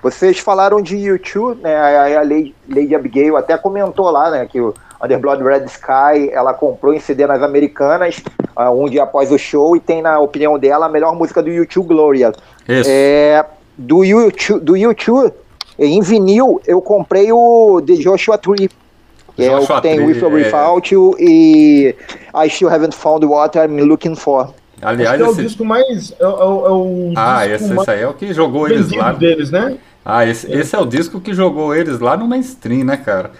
[0.02, 1.76] Vocês falaram de YouTube, né?
[1.76, 4.46] A, a Lady, Lady Abigail até comentou lá, né?
[4.46, 8.22] Que o Under Blood Red Sky ela comprou em CD nas Americanas
[8.54, 11.50] ah, um dia após o show e tem, na opinião dela, a melhor música do
[11.50, 12.32] YouTube, Gloria.
[12.68, 12.88] Isso.
[12.90, 13.44] É,
[13.76, 15.32] do YouTube, do YouTube,
[15.78, 18.70] em vinil, eu comprei o The Joshua Tree.
[19.34, 20.44] Que é o Joshua que tem Tree, With or é.
[20.44, 21.94] Without You e
[22.34, 24.52] I Still Haven't Found What I'm Looking For.
[24.80, 25.42] Aliás, que é o esse...
[25.42, 26.12] disco mais.
[26.18, 28.92] É, é é o Ah, disco esse, mais esse aí é o que jogou eles
[28.92, 29.12] lá.
[29.12, 29.76] deles, né?
[30.04, 33.32] Ah, esse, esse é o disco que jogou eles lá no mainstream, né, cara?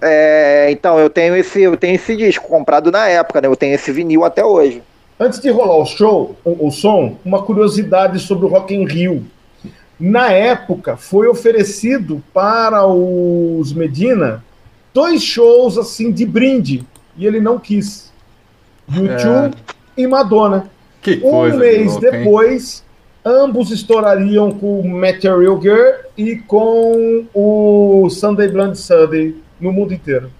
[0.00, 3.48] É, então, eu tenho esse, eu tenho esse disco comprado na época, né?
[3.48, 4.82] Eu tenho esse vinil até hoje.
[5.18, 9.24] Antes de rolar o show, o, o som, uma curiosidade sobre o Rock in Rio.
[9.98, 14.44] Na época, foi oferecido para os Medina
[14.94, 16.84] dois shows assim de brinde
[17.16, 18.12] e ele não quis.
[18.90, 19.56] YouTube
[19.96, 20.70] e Madonna.
[21.02, 21.56] Que Um coisa.
[21.56, 22.12] mês louca, hein?
[22.24, 22.84] depois,
[23.24, 30.30] ambos estourariam com Material Girl e com o Sunday Blonde Sunday no mundo inteiro.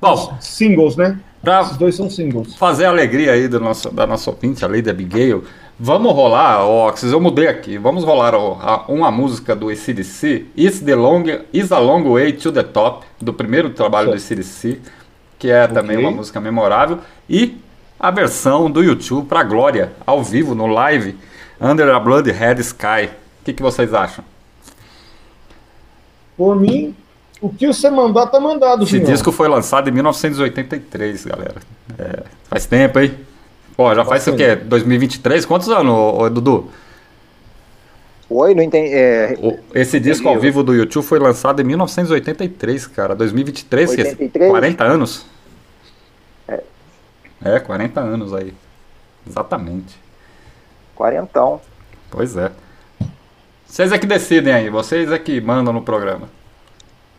[0.00, 1.18] Bom, Singles, né?
[1.40, 2.56] pra Esses dois são singles.
[2.56, 5.44] fazer a alegria aí do nosso, da nossa ouvinte, a Lady Abigail,
[5.78, 10.94] vamos rolar, Oxys, eu mudei aqui, vamos rolar ó, uma música do ACDC, Is, the
[10.94, 14.14] long, Is a Long Way to the Top, do primeiro trabalho do.
[14.16, 14.80] ACDC,
[15.38, 16.08] que é também Ok.
[16.08, 17.56] uma música memorável, e
[17.98, 21.16] a versão do YouTube pra Glória, ao vivo, no live,
[21.60, 23.06] Under a Blood Red Sky.
[23.40, 24.24] O que, que vocês acham?
[26.36, 26.94] Por mim,
[27.40, 29.10] o que você mandar, tá mandado, Esse Junior.
[29.10, 31.56] disco foi lançado em 1983, galera.
[31.98, 33.12] É, faz tempo, hein?
[33.78, 34.56] Pô, já faz o quê?
[34.56, 35.46] 2023?
[35.46, 36.68] Quantos anos, ô, ô, Dudu?
[38.28, 38.92] Oi, não entendi.
[38.92, 39.38] É,
[39.72, 43.14] esse disco ao vivo do YouTube foi lançado em 1983, cara.
[43.14, 44.50] 2023, que é 83?
[44.50, 45.26] 40 anos.
[47.40, 48.52] É, 40 anos aí.
[49.24, 49.96] Exatamente.
[50.96, 51.60] quarentão.
[52.10, 52.50] Pois é.
[53.64, 56.28] Vocês é que decidem aí, vocês é que mandam no programa.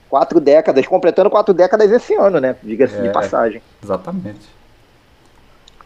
[0.10, 2.58] Quatro décadas, completando quatro décadas esse ano, né?
[2.62, 3.04] Diga-se É.
[3.04, 3.62] de passagem.
[3.82, 4.59] Exatamente.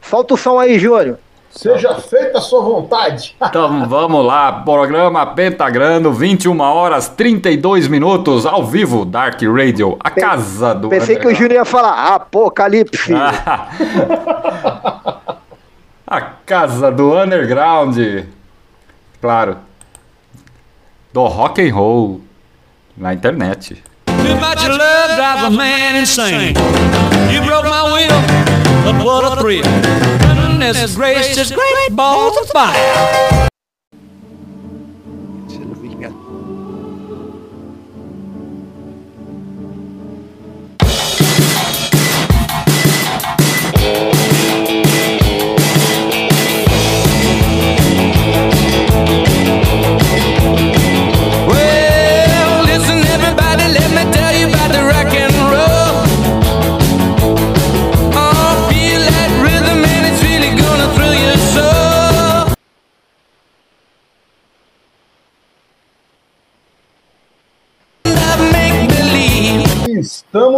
[0.09, 1.17] Solta o som aí, Júnior.
[1.49, 3.35] Seja feita a sua vontade.
[3.43, 10.73] Então vamos lá, programa Pentagrando, 21 horas 32 minutos, ao vivo, Dark Radio, a casa
[10.73, 10.89] do.
[10.89, 11.33] Pensei que o.
[11.33, 13.13] Júnior ia falar Apocalipse.
[16.07, 17.97] a casa do underground.
[19.21, 19.57] Claro.
[21.13, 22.21] Do rock and roll
[22.97, 23.75] na internet.
[24.05, 26.55] Too much love drives a man insane.
[27.31, 28.09] You broke my will,
[28.83, 29.63] but what a thrill.
[29.63, 33.49] Goodness gracious, great balls of fire.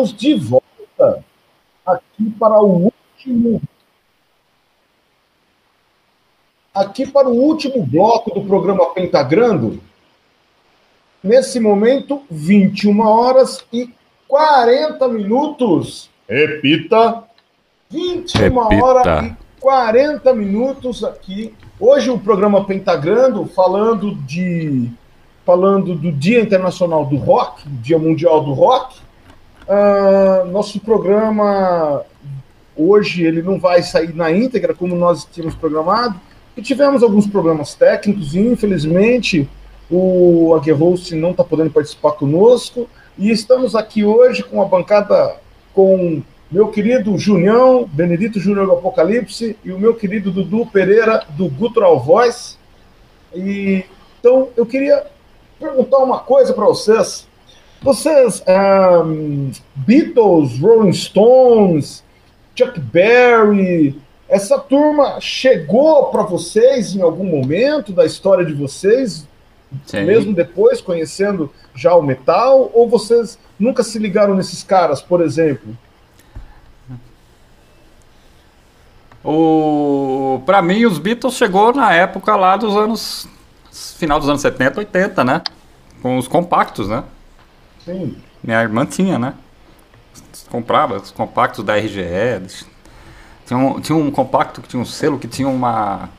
[0.06, 1.24] Estamos de volta
[1.86, 3.62] aqui para o último.
[6.74, 9.82] Aqui para o último bloco do programa Pentagrando.
[11.24, 13.90] Nesse momento, 21 horas e
[14.28, 16.10] 40 minutos.
[16.30, 17.24] Repita.
[17.90, 18.86] 21 Repita.
[18.86, 21.56] horas e 40 minutos aqui.
[21.80, 24.92] Hoje o programa Pentagrando falando de
[25.46, 29.05] falando do Dia Internacional do Rock, Dia Mundial do Rock.
[29.68, 32.04] Ah, nosso programa
[32.76, 36.20] hoje ele não vai sair na íntegra como nós tínhamos programado.
[36.56, 39.50] E tivemos alguns problemas técnicos e infelizmente
[39.90, 42.88] o Aguerhost não está podendo participar conosco.
[43.18, 45.38] E estamos aqui hoje com a bancada
[45.74, 51.50] com meu querido Junião, Benedito Júnior do Apocalipse e o meu querido Dudu Pereira do
[51.50, 52.58] Gutural Voice.
[53.34, 53.84] E
[54.20, 55.06] então eu queria
[55.60, 57.28] perguntar uma coisa para vocês.
[57.86, 62.04] Vocês, ahn, Beatles, Rolling Stones,
[62.56, 69.28] Chuck Berry, essa turma chegou para vocês em algum momento da história de vocês,
[69.86, 70.02] Sim.
[70.04, 75.78] mesmo depois conhecendo já o metal, ou vocês nunca se ligaram nesses caras, por exemplo?
[79.24, 83.28] O, pra mim, os Beatles chegou na época lá dos anos.
[83.72, 85.42] Final dos anos 70, 80, né?
[86.02, 87.04] Com os compactos, né?
[87.86, 88.16] Sim.
[88.44, 89.34] Minha irmã tinha, né?
[90.50, 92.66] Comprava os compactos da RGE.
[93.46, 96.10] Tinha um, tinha um compacto que tinha um selo que tinha uma.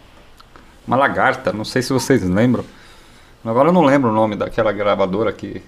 [0.86, 2.64] Uma lagarta, não sei se vocês lembram.
[3.44, 5.60] Agora eu não lembro o nome daquela gravadora que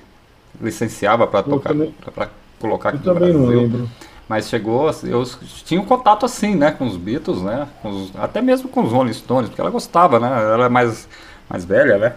[0.61, 2.29] licenciava para tocar, também- para
[2.61, 3.61] colocar Eu aqui no também não Brasil.
[3.63, 3.91] lembro.
[4.29, 5.25] Mas chegou, eu
[5.65, 8.93] tinha um contato assim, né, com os Beatles, né, com os- até mesmo com os
[8.93, 11.09] Rolling Stones, porque ela gostava, né, ela é mais,
[11.49, 12.15] mais velha, né,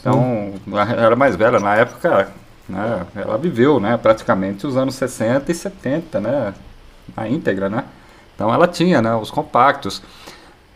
[0.00, 2.30] então, ela era mais velha na época,
[2.68, 6.54] né, ela viveu, né, praticamente os anos 60 e 70, né,
[7.16, 7.84] na íntegra, né,
[8.34, 10.02] então ela tinha, né, os compactos,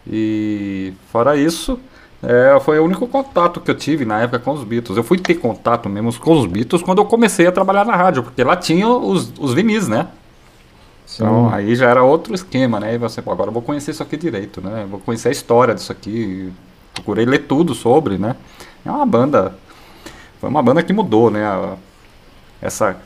[0.07, 1.79] e fora isso,
[2.23, 4.97] é, foi o único contato que eu tive na época com os Beatles.
[4.97, 8.25] Eu fui ter contato mesmo com os Beatles quando eu comecei a trabalhar na rádio,
[8.25, 10.09] porque lá tinha os, os vinis, né?
[11.15, 12.95] Então aí já era outro esquema, né?
[12.95, 14.87] E você, pô, agora eu vou conhecer isso aqui direito, né?
[14.91, 16.53] Vou conhecer a história disso aqui.
[16.93, 18.37] Procurei ler tudo sobre, né?
[18.85, 19.57] É uma banda.
[20.41, 21.45] Foi uma banda que mudou, né?
[21.45, 21.75] a-
[22.61, 22.97] essa,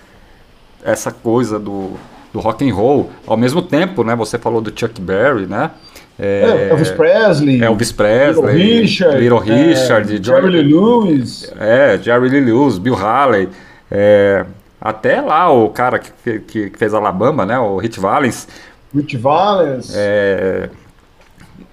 [0.84, 1.92] essa coisa do,
[2.32, 3.10] do rock and roll.
[3.26, 4.14] Ao mesmo tempo, né?
[4.16, 5.70] Você falou do Chuck Berry, né?
[6.18, 11.52] É, Elvis Presley, Elvis Presley, Little Richard, Little Richard, é, Jerry Lee Lewis.
[11.58, 13.48] É, Jerry Lee Lewis, Bill Haley,
[13.90, 14.44] é,
[14.80, 17.58] até lá o cara que, que, que fez Alabama, né?
[17.58, 18.46] O Hit Valens.
[18.94, 20.68] Rich Valens, É,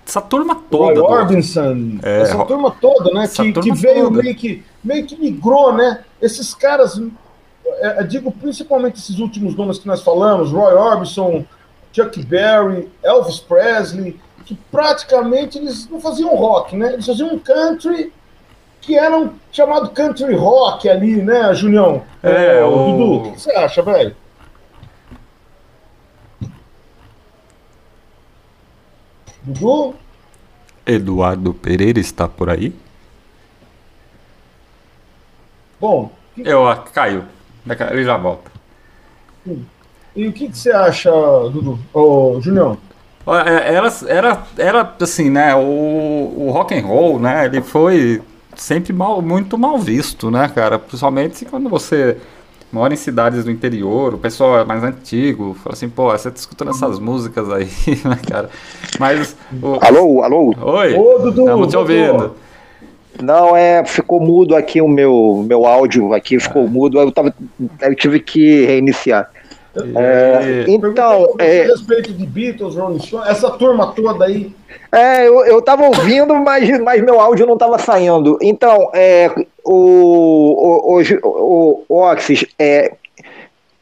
[0.10, 0.94] essa turma Roy toda.
[0.96, 3.24] do- Orbison, É, essa Ro- turma toda, né?
[3.24, 4.24] essa Que, turma que veio toda.
[4.24, 6.00] meio que, meio que migrou, né?
[6.22, 7.00] Esses caras,
[7.82, 11.46] é, eu digo principalmente esses últimos nomes que nós falamos, Roy Orbison,
[11.94, 16.94] Chuck Berry, Elvis Presley, que praticamente eles não faziam rock, né?
[16.94, 18.12] Eles faziam um country
[18.82, 22.02] que era um chamado country rock ali, né, Junião?
[22.24, 24.16] É, Ô, o- Dudu, o que você acha, velho?
[29.44, 29.96] Dudu?
[30.86, 32.74] Eduardo Pereira está por aí?
[35.80, 37.24] Bom, que- Eu, ah, caiu.
[37.92, 38.52] Ele já volta.
[40.16, 41.80] e o que, que você acha, Dudu?
[41.94, 42.78] Ô, Junião?
[43.26, 45.56] Olha, é, Era, era, era assim, né?
[45.56, 45.60] O,
[46.38, 47.46] o rock and roll, né?
[47.46, 48.22] Ele foi
[48.56, 50.80] sempre mal, muito mal visto, né, cara?
[50.80, 52.18] Principalmente quando você
[52.72, 56.38] mora em cidades do interior, o pessoal é mais antigo, fala assim, pô, você tá
[56.38, 57.68] escutando essas músicas aí,
[58.06, 58.50] né, cara?
[59.00, 59.36] Mas.
[59.62, 59.78] O...
[59.82, 60.56] Alô, alô?
[60.62, 60.96] Oi!
[60.96, 61.80] Ô, Dudu, Estamos te Dudu.
[61.80, 62.36] ouvindo.
[63.22, 67.34] Não, é, ficou mudo aqui o meu, meu áudio aqui, ficou mudo, eu, tava,
[67.82, 69.30] eu tive que reiniciar.
[69.96, 74.54] É, então, é, a respeito de Beatles, Rolling Stones, essa turma toda aí.
[74.92, 78.38] É, eu, eu tava ouvindo, mas, mas meu áudio não tava saindo.
[78.42, 79.30] Então, é,
[79.64, 82.92] o, o, o, o, Oxys, é,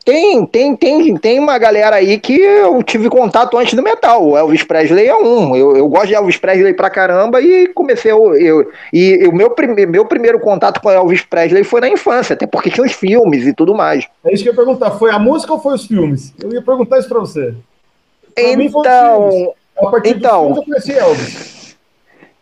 [0.06, 4.26] tem, tem, tem, tem uma galera aí que eu tive contato antes do metal.
[4.26, 5.54] O Elvis Presley é um.
[5.54, 8.12] Eu, eu gosto de Elvis Presley pra caramba e comecei.
[8.14, 12.36] Eu, eu- e o meu, prime, meu primeiro contato com Elvis Presley foi na infância,
[12.36, 14.06] até porque tinha os filmes e tudo mais.
[14.26, 14.92] É isso que eu ia perguntar.
[14.92, 16.34] Foi a música ou foi os filmes?
[16.42, 17.54] Eu ia perguntar isso pra você.
[18.34, 19.30] Pra mim foi os Então.
[19.32, 19.50] filmes.
[19.78, 21.57] A partir então- dos filmes eu conheci Elvis.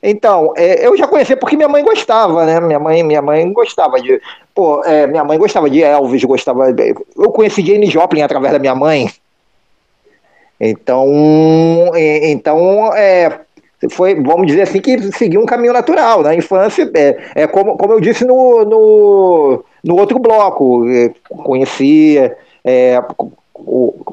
[0.08, 2.60] Então, é, eu já conheci porque minha mãe gostava, né?
[2.60, 4.22] Minha mãe, minha mãe gostava de.
[4.54, 6.68] Pô, é, minha mãe gostava de Elvis, gostava.
[7.18, 9.10] Eu conheci Jane Joplin através da minha mãe.
[10.60, 13.40] Então, é, então é,
[13.90, 16.22] foi, vamos dizer assim, que seguiu um caminho natural.
[16.22, 21.12] Na infância, é, é como, como eu disse no, no, no outro bloco, é,
[21.44, 22.38] conhecia.
[22.64, 23.02] é,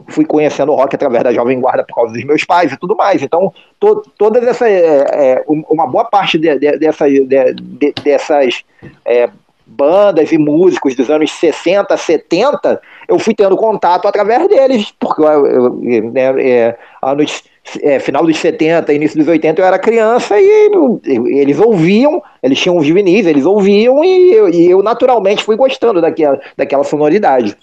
[0.09, 2.95] fui conhecendo o rock através da Jovem Guarda por causa dos meus pais e tudo
[2.97, 3.23] mais.
[3.23, 4.69] Então, to, todas essas.
[4.69, 8.63] é, é, um- uma boa parte de, de, dessas, de- de- dessas
[9.05, 9.29] é,
[9.67, 15.47] bandas e músicos dos anos 60, 70, eu fui tendo contato através deles, porque eu,
[15.47, 15.75] eu,
[16.13, 17.43] né, é, anos,
[17.81, 22.77] é, final dos 70, início dos 80, eu era criança e eles ouviam, eles tinham
[22.77, 27.57] os vinis, eles ouviam e eu, e eu naturalmente fui gostando daquela, daquela sonoridade.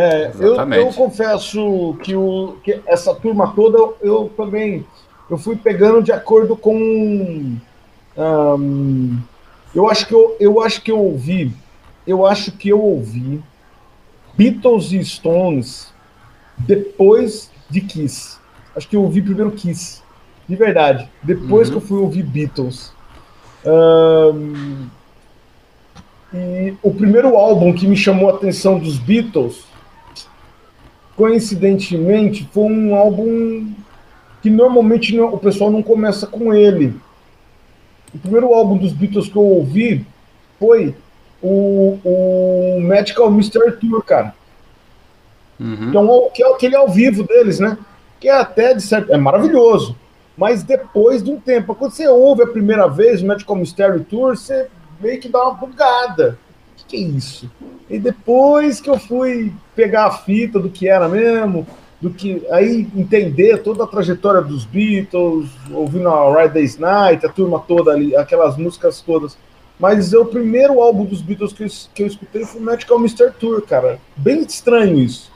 [0.00, 4.86] É, eu, eu confesso que, o, que essa turma toda eu, também
[5.28, 7.56] eu fui pegando de acordo com.
[8.16, 9.18] ahn,
[9.74, 11.52] eu acho que eu, eu acho que eu ouvi.
[12.06, 13.42] Eu acho que eu ouvi
[14.34, 15.92] Beatles e Stones
[16.56, 18.38] depois de Kiss.
[18.74, 20.02] Acho que eu ouvi primeiro Kiss.
[20.48, 21.10] De verdade.
[21.22, 22.90] Depois que eu fui ouvir Beatles.
[23.66, 24.88] Ahn,
[26.32, 29.68] e o primeiro álbum que me chamou a atenção dos Beatles,
[31.20, 33.70] coincidentemente, foi um álbum
[34.40, 36.94] que normalmente não- o pessoal não começa com ele.
[38.14, 40.06] O primeiro álbum dos Beatles que eu ouvi
[40.58, 40.94] foi
[41.42, 44.34] o, o Magical Mystery Tour, cara.
[45.60, 45.92] Uhum.
[45.94, 47.76] É, um, que é aquele ao vivo deles, né?
[48.18, 49.12] Que é até de certo.
[49.12, 49.94] É maravilhoso.
[50.38, 54.38] Mas depois de um tempo, quando você ouve a primeira vez o Magical Mystery Tour,
[54.38, 56.38] você meio que dá uma bugada.
[56.90, 57.48] Que, é isso?
[57.88, 61.64] E depois que eu fui pegar a fita do que era mesmo,
[62.00, 67.28] do que aí entender toda a trajetória dos Beatles, ouvindo a Ride Days Night, a
[67.28, 69.38] turma toda ali, aquelas músicas todas.
[69.78, 73.32] Mas o primeiro álbum dos Beatles que eu, que eu escutei foi o Magical Mystery
[73.38, 74.00] Tour, cara.
[74.16, 75.30] Bem estranho isso.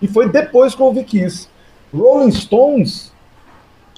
[0.00, 1.48] E foi depois que eu ouvi Kiss.
[1.92, 3.12] Rolling Stones,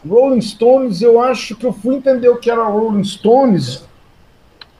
[0.06, 3.84] Rolling Stones, eu acho que eu fui entender o que era Rolling Stones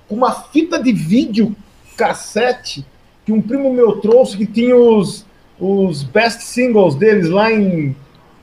[0.08, 1.54] com uma fita de vídeo
[1.96, 2.84] cassete
[3.24, 5.24] que um primo meu trouxe que tinha os,
[5.58, 7.96] os best singles deles lá em,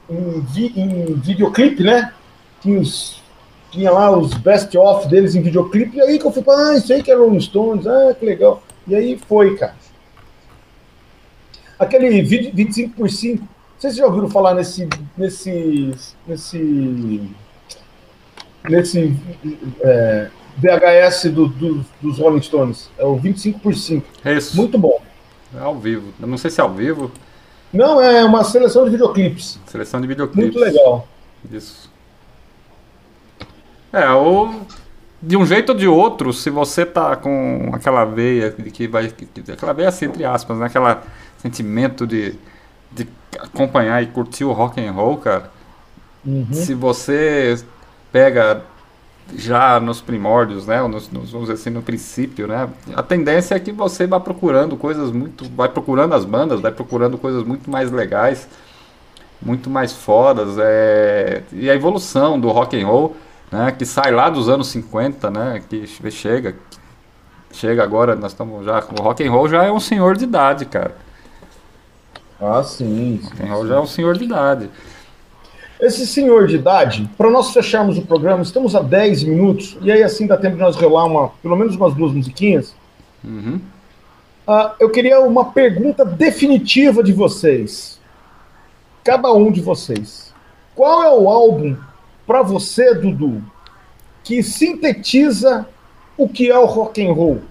[0.10, 2.14] em, vi- em videoclipe, né?
[2.62, 3.22] Tinha, os-
[3.72, 6.92] tinha lá os best of deles em videoclipe, e aí que eu fui ah, isso
[6.92, 8.62] aí que é Rolling Stones, ah, que legal.
[8.88, 9.76] E aí foi, cara.
[11.80, 13.48] Aquele vídeo 25 por 5,
[13.78, 14.88] vocês já ouviram falar nesse
[15.18, 15.92] nesse
[16.28, 17.22] nesse
[18.70, 19.16] nesse
[19.82, 22.90] é, VHS do- do- dos Rolling Stones?
[22.98, 24.06] É o 25 por 5.
[24.26, 24.56] Isso.
[24.58, 25.02] Muito bom.
[25.56, 26.14] É ao vivo.
[26.20, 27.12] Eu não sei se é ao vivo.
[27.72, 29.60] Não, é uma seleção de videoclipes.
[29.68, 30.54] Seleção de videoclipes.
[30.56, 31.08] Muito legal.
[31.52, 31.92] Isso.
[33.92, 34.62] É, ou
[35.22, 39.08] de um jeito ou de outro, se você tá com aquela veia de que vai.
[39.08, 40.66] que- Aquela veia assim, entre aspas, né?
[40.66, 41.04] Aquela
[41.38, 42.36] sentimento de,
[42.92, 43.08] de
[43.40, 45.52] acompanhar e curtir o rock and roll, cara.
[46.52, 47.58] Se você
[48.14, 48.62] pega
[49.36, 50.82] já nos primórdios, né?
[50.88, 52.70] Nos, nos, vamos dizer assim, no princípio, né?
[52.96, 55.50] A tendência é que você vá procurando coisas muito.
[55.56, 58.48] Vai procurando as bandas, vai procurando coisas muito mais legais,
[59.42, 60.58] muito mais fodas.
[60.60, 63.16] É, e a evolução do rock and roll,
[63.52, 63.72] né?
[63.72, 65.64] Que sai lá dos anos 50, né?
[65.70, 66.56] Que che- chega.
[67.52, 68.80] Chega agora, nós estamos já.
[68.98, 70.96] O rock and roll já é um senhor de idade, cara.
[72.40, 73.22] Ah, sim.
[73.42, 74.70] And roll já é um senhor de idade.
[75.84, 80.02] Esse senhor de idade, para nós fecharmos o programa, estamos a 10 minutos, e aí
[80.02, 82.74] assim dá tempo de nós rolar uma, pelo menos umas duas musiquinhas.
[83.22, 83.60] Uhum.
[84.48, 88.00] Ah, eu queria uma pergunta definitiva de vocês.
[89.04, 90.34] Cada um de vocês.
[90.74, 91.76] Qual é o álbum,
[92.26, 93.44] para você, Dudu,
[94.24, 95.68] que sintetiza
[96.18, 97.42] o que é o rock and roll?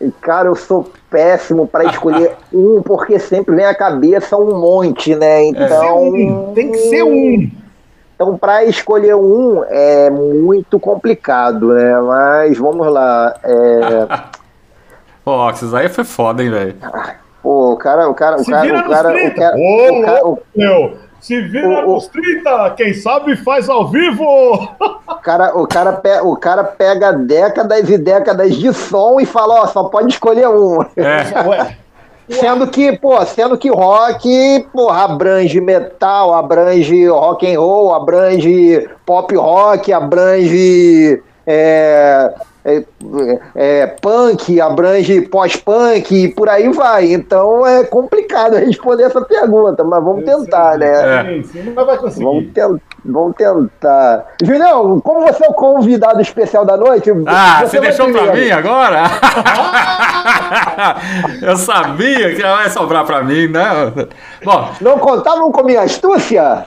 [0.00, 5.14] E, Cara, eu sou péssimo para escolher um, porque sempre vem à cabeça um monte,
[5.14, 5.44] né?
[5.44, 6.08] Então.
[6.08, 7.50] Um, tem que ser um.
[8.14, 11.98] Então, para escolher um é muito complicado, né?
[12.00, 13.34] Mas vamos lá.
[13.42, 14.30] É,
[15.24, 16.76] Pô, Oxys, aí foi foda, hein, velho?
[17.42, 19.34] pô, o cara, o cara, o Se cara, vira o nos cara, o 30.
[19.34, 20.96] cara, Ô, o cara, o louco, meu.
[21.20, 24.68] Se vira O- nos 30, quem sabe faz ao vivo.
[25.22, 29.66] cara, o cara, pe- o cara pega décadas e décadas de som e fala, ó,
[29.66, 30.80] só pode escolher um.
[30.96, 31.46] É.
[31.48, 31.76] Ué,
[32.30, 39.34] Sendo que, pô, sendo que rock, porra, abrange metal, abrange rock and roll, abrange pop
[39.34, 42.32] rock, abrange é,
[42.64, 42.82] é,
[43.54, 47.12] é, punk, abrange pós-punk e por aí vai.
[47.12, 51.24] Então é complicado responder essa pergunta, mas vamos tentar, né?
[51.24, 52.24] Sim, sim, mas vai conseguir.
[52.24, 54.26] Vamos, ten- vamos tentar.
[54.42, 58.46] Julião, como você é o convidado especial da noite, Ah, você vai deixou pra primeiro.
[58.46, 59.02] mim agora?
[61.42, 63.68] Eu sabia que vai sobrar pra mim, né?
[64.44, 66.64] Bom, Não contavam com minha astúcia?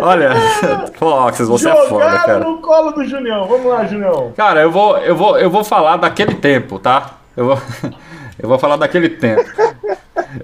[0.00, 0.30] Olha,
[0.98, 2.38] pô, Oxys, você é foda, Jogaram cara.
[2.40, 3.46] no colo do Junião.
[3.46, 4.32] Vamos lá, Junião.
[4.36, 7.12] Cara, eu vou, eu vou, eu vou falar daquele tempo, tá?
[7.36, 7.58] Eu vou,
[8.38, 9.42] eu vou falar daquele tempo.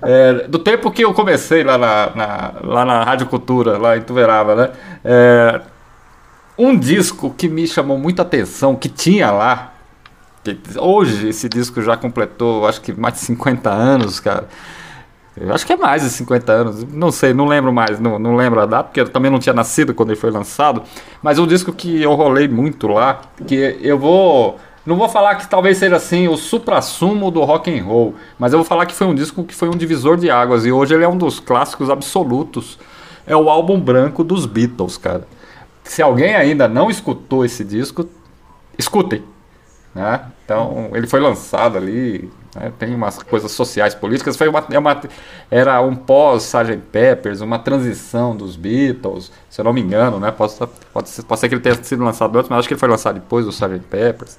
[0.03, 4.03] É, do tempo que eu comecei lá na, na- lá na Rádio Cultura, lá em
[4.03, 4.71] Tuverava, né?
[5.05, 5.61] É,
[6.59, 9.73] um disco que me chamou muita atenção, que tinha lá,
[10.43, 14.49] que hoje esse disco já completou, acho que mais de 50 anos, cara.
[15.41, 18.35] Eu acho que é mais de 50 anos, não sei, não lembro mais, não, não
[18.35, 20.83] lembro a data, porque eu também não tinha nascido quando ele foi lançado.
[21.23, 24.59] Mas um disco que eu rolei muito lá, que eu vou.
[24.85, 28.59] Não vou falar que talvez seja assim o supra-sumo do rock and roll, mas eu
[28.59, 31.05] vou falar que foi um disco que foi um divisor de águas e hoje ele
[31.05, 32.79] é um dos clássicos absolutos.
[33.27, 35.29] É o álbum branco dos Beatles, cara.
[35.85, 38.09] Se alguém ainda não escutou esse disco,
[38.79, 39.23] escutem.
[39.95, 40.21] Né?
[40.45, 42.73] Então, ele foi lançado ali, né?
[42.79, 44.37] tem umas coisas sociais, políticas.
[44.37, 45.01] Foi uma, é uma,
[45.51, 46.77] era um pós-Sgt.
[46.91, 50.19] Peppers, uma transição dos Beatles, se eu não me engano.
[50.19, 50.31] Né?
[50.31, 50.55] Pode,
[50.93, 52.89] pode, ser, pode ser que ele tenha sido lançado antes, mas acho que ele foi
[52.89, 53.81] lançado depois do Sgt.
[53.91, 54.39] Peppers.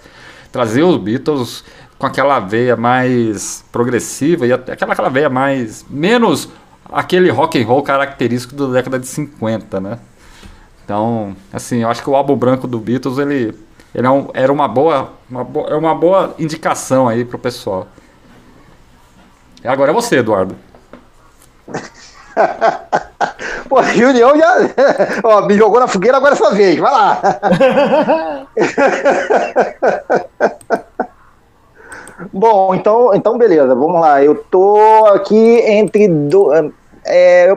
[0.52, 1.64] Trazer os Beatles
[1.98, 5.86] com aquela veia mais progressiva e aquela, aquela veia mais.
[5.90, 6.50] menos
[6.92, 10.00] aquele rock and roll característico da década de 50, né?
[10.84, 13.54] Então, assim, eu acho que o álbum branco do Beatles, ele,
[13.94, 17.88] ele é um- era uma boa, uma, bo- é uma boa indicação aí pro pessoal.
[19.64, 20.56] Agora é você, Eduardo.
[23.68, 24.56] Pô, Julião já
[25.24, 27.22] ó, me jogou na fogueira, agora é sua vez, vai lá.
[32.34, 34.24] Bom, então, então beleza, vamos lá.
[34.24, 34.78] Eu tô
[35.14, 36.08] aqui entre.
[36.08, 36.52] Do,
[37.06, 37.56] é,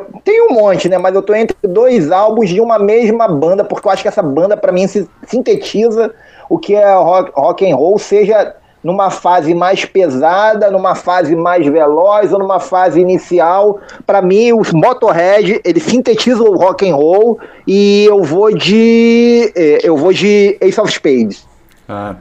[0.49, 0.99] um monte, né?
[0.99, 4.23] Mas eu tô entre dois álbuns de uma mesma banda, porque eu acho que essa
[4.23, 6.15] banda, pra mim, se- sintetiza
[6.49, 11.67] o que é rock, rock and roll, seja numa fase mais pesada, numa fase mais
[11.67, 13.81] veloz ou numa fase inicial.
[14.07, 19.81] Pra mim, o Motorhead, ele sintetiza o rock and roll e eu vou de eh,
[19.83, 21.47] eu vou de Ace of Spades.
[21.89, 22.17] Ah,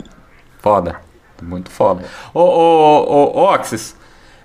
[0.59, 0.97] foda.
[1.41, 2.03] Muito foda.
[2.33, 3.95] Ô, ô, ô, Oxys,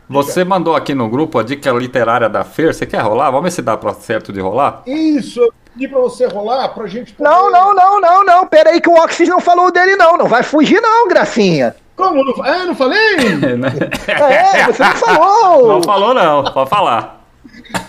[0.08, 2.74] você mandou aqui no grupo a dica literária da Fer.
[2.74, 3.30] Você quer rolar?
[3.30, 4.82] Vamos ver se dá pra certo de rolar?
[4.86, 7.28] Isso, eu pedi pra você rolar pra gente poder...
[7.28, 8.46] Não, não, não, não, não.
[8.46, 11.76] Pera aí que o Oxys não falou dele não, não vai fugir não, gracinha.
[11.97, 12.22] Como?
[12.22, 12.44] Não...
[12.44, 13.16] Ah, não falei?
[14.07, 15.68] É, você não falou.
[15.68, 17.24] Não falou não, pode falar.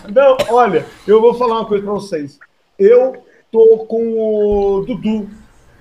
[0.10, 2.39] Não, olha, eu vou falar uma coisa pra vocês.
[2.80, 5.30] Eu tô com o Dudu.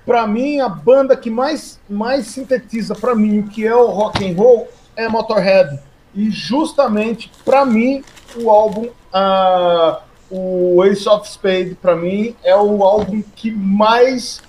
[0.05, 4.25] Pra mim, a banda que mais, mais sintetiza pra mim o que é o rock
[4.25, 5.79] and roll é Motorhead.
[6.15, 8.03] E justamente, para mim,
[8.35, 9.97] o álbum, uh,
[10.31, 14.41] o Ace of Spade, para mim, é o álbum que mais.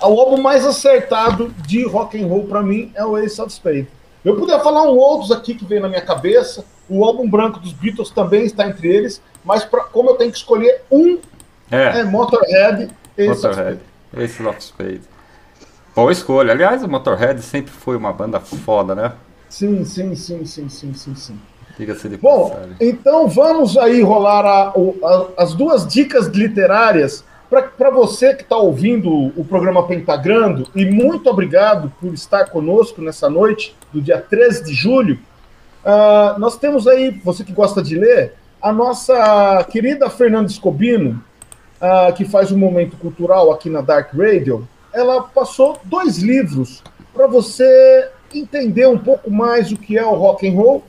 [0.00, 3.88] O álbum mais acertado de rock and roll para mim é o Ace of Spade.
[4.24, 6.64] Eu poderia falar um outros aqui que vem na minha cabeça.
[6.88, 10.38] O álbum branco dos Beatles também está entre eles, mas pra, como eu tenho que
[10.38, 11.18] escolher um,
[11.70, 12.90] é, é Motorhead.
[13.16, 13.80] Ace Motorhead,
[14.12, 15.02] of Ace of Spade.
[15.94, 16.52] Boa escolha.
[16.52, 19.12] Aliás, o Motorhead sempre foi uma banda foda, né?
[19.48, 21.38] Sim, sim, sim, sim, sim, sim, sim.
[21.78, 22.76] Diga-se de Bom, passagem.
[22.80, 27.24] então vamos aí rolar a, a, as duas dicas literárias
[27.62, 33.28] para você que está ouvindo o programa Pentagrando, e muito obrigado por estar conosco nessa
[33.28, 35.18] noite, do dia 13 de julho.
[35.84, 41.22] Uh, nós temos aí, você que gosta de ler, a nossa querida Fernanda Escobino,
[41.80, 44.66] uh, que faz um momento cultural aqui na Dark Radio.
[44.92, 46.82] Ela passou dois livros
[47.12, 50.84] para você entender um pouco mais o que é o rock and roll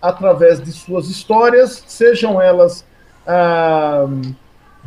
[0.00, 2.84] através de suas histórias, sejam elas
[3.26, 4.06] ah,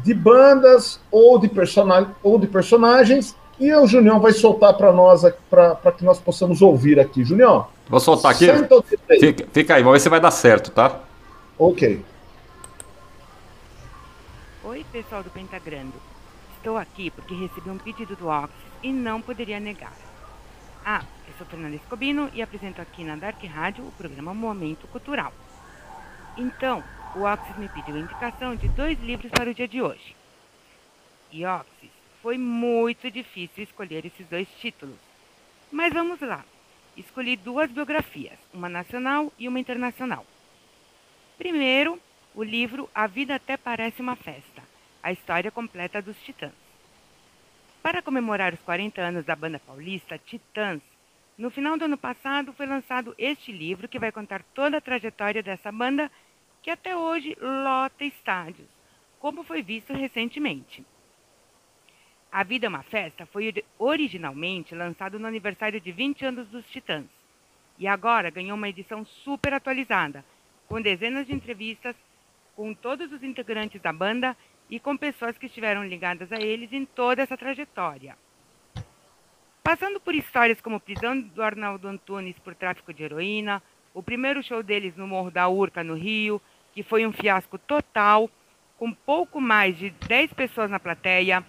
[0.04, 1.88] de bandas ou de, person
[2.24, 3.36] ou de personagens.
[3.60, 7.24] E o Junião vai soltar para nós, para que nós possamos ouvir aqui.
[7.24, 7.68] Junião.
[7.88, 8.48] Vou soltar aqui.
[9.20, 11.00] Fica, fica, aí, vamos ver se vai dar certo, tá?
[11.60, 12.04] Ok.
[14.64, 15.94] Oi, pessoal do Pentagrando.
[16.58, 19.94] Estou aqui porque recebi um pedido do Ox e não poderia negar.
[20.86, 25.32] Ah, eu sou Fernanda Escobino e apresento aqui na Dark Rádio o programa Momento Cultural.
[26.38, 26.84] Então,
[27.16, 30.16] o Oxys me pediu indicação de dois livros para o dia de hoje.
[31.32, 31.92] E Oxys,
[32.22, 34.98] foi muito difícil escolher esses dois títulos.
[35.72, 36.44] Mas vamos lá.
[36.96, 40.26] Escolhi duas biografias, uma nacional e uma internacional.
[41.38, 42.00] Primeiro,
[42.36, 44.62] o livro A Vida Até Parece uma Festa,
[45.02, 46.54] a história completa dos Titãs.
[47.82, 50.82] Para comemorar os 40 anos da banda paulista Titãs,
[51.38, 55.42] no final do ano passado foi lançado este livro que vai contar toda a trajetória
[55.42, 56.12] dessa banda
[56.62, 58.68] que até hoje lota estádios,
[59.20, 60.86] como foi visto recentemente.
[62.32, 67.06] A Vida é uma Festa foi originalmente lançado no aniversário de 20 anos dos Titãs
[67.78, 70.24] e agora ganhou uma edição super atualizada,
[70.68, 71.96] com dezenas de entrevistas
[72.56, 74.38] com todos os integrantes da banda
[74.70, 78.16] e com pessoas que estiveram ligadas a eles em toda essa trajetória.
[79.64, 83.62] Passando por histórias como prisão do Arnaldo Antunes por tráfico de heroína,
[83.94, 86.42] o primeiro show deles no Morro da Urca, no Rio,
[86.74, 88.30] que foi um fiasco total,
[88.78, 91.46] com pouco mais de 10 pessoas na plateia,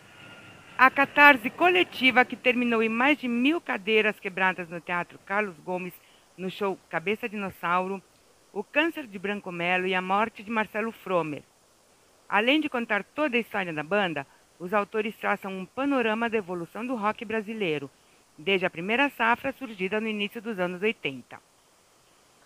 [0.76, 5.94] a catarse coletiva que terminou em mais de mil cadeiras quebradas no Teatro Carlos Gomes,
[6.36, 8.02] no show Cabeça Dinossauro,
[8.52, 11.42] o câncer de Branco Melo e a morte de Marcelo Fromer,
[12.32, 14.26] Além de contar toda a história da banda,
[14.58, 17.90] os autores traçam um panorama da evolução do rock brasileiro,
[18.38, 21.38] desde a primeira safra surgida no início dos anos 80.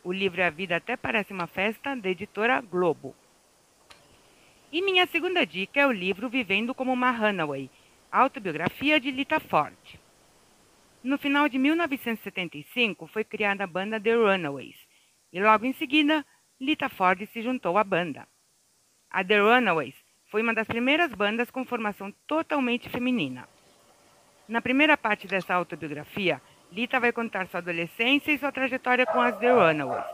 [0.06, 3.12] O livro A Vida Até Parece uma Festa, da editora Globo.
[4.70, 7.68] E minha segunda dica é o livro Vivendo como uma Runaway,
[8.12, 9.76] autobiografia de Lita Ford.
[11.02, 14.76] No final de 1975 foi criada a banda The Runaways,
[15.32, 16.24] e logo em seguida,
[16.60, 18.28] Lita Ford se juntou à banda.
[19.10, 19.96] A The Runaways
[20.30, 23.48] foi uma das primeiras bandas com formação totalmente feminina.
[24.46, 26.40] Na primeira parte dessa autobiografia,
[26.76, 30.04] Lita vai contar sua adolescência e sua trajetória com as The Runaways,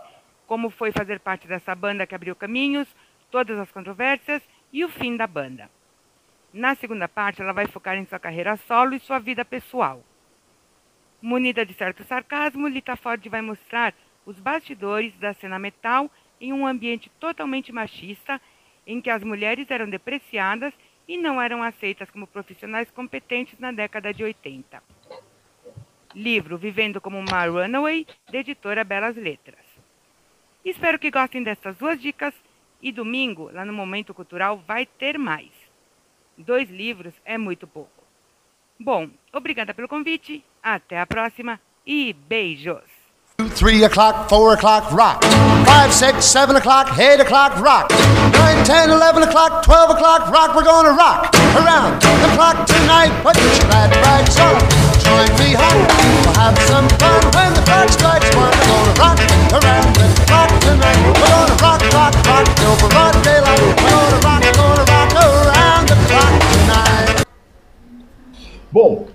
[0.47, 2.87] como foi fazer parte dessa banda que abriu caminhos,
[3.33, 4.41] todas as controvérsias
[4.73, 5.69] e o fim da banda.
[6.53, 10.05] Na segunda parte, ela vai focar em sua carreira solo e sua vida pessoal.
[11.21, 13.93] Munida de certo sarcasmo, Lita Ford vai mostrar
[14.25, 16.09] os bastidores da cena metal
[16.41, 18.41] em um ambiente totalmente machista
[18.87, 20.73] em que as mulheres eram depreciadas
[21.09, 24.81] e não eram aceitas como profissionais competentes na década de 80.
[26.15, 29.65] Livro Vivendo como uma Runaway, da editora Belas Letras.
[30.65, 32.35] Espero que gostem dessas duas dicas
[32.81, 35.51] e domingo, lá no Momento Cultural, vai ter mais.
[36.37, 38.03] Dois livros é muito pouco.
[38.79, 42.83] Bom, obrigada pelo convite, até a próxima e beijos!
[43.57, 45.25] Three o'clock, four o'clock, rock.
[45.67, 47.91] Five, six, seven o'clock, eight o'clock, rock.
[48.33, 50.55] Nine, ten, eleven o'clock, twelve o'clock, rock.
[50.55, 53.11] We're gonna rock around the clock tonight.
[53.23, 54.82] Put your glad rags on.
[55.13, 55.85] Join me home.
[56.25, 58.49] We'll have some fun when the clock strikes one.
[58.49, 59.21] We're gonna rock
[59.53, 61.01] around the clock tonight.
[61.21, 63.61] We're gonna rock, rock, rock till broad daylight.
[63.61, 67.27] We're gonna rock, gonna rock around the clock tonight.
[68.73, 69.07] Bom,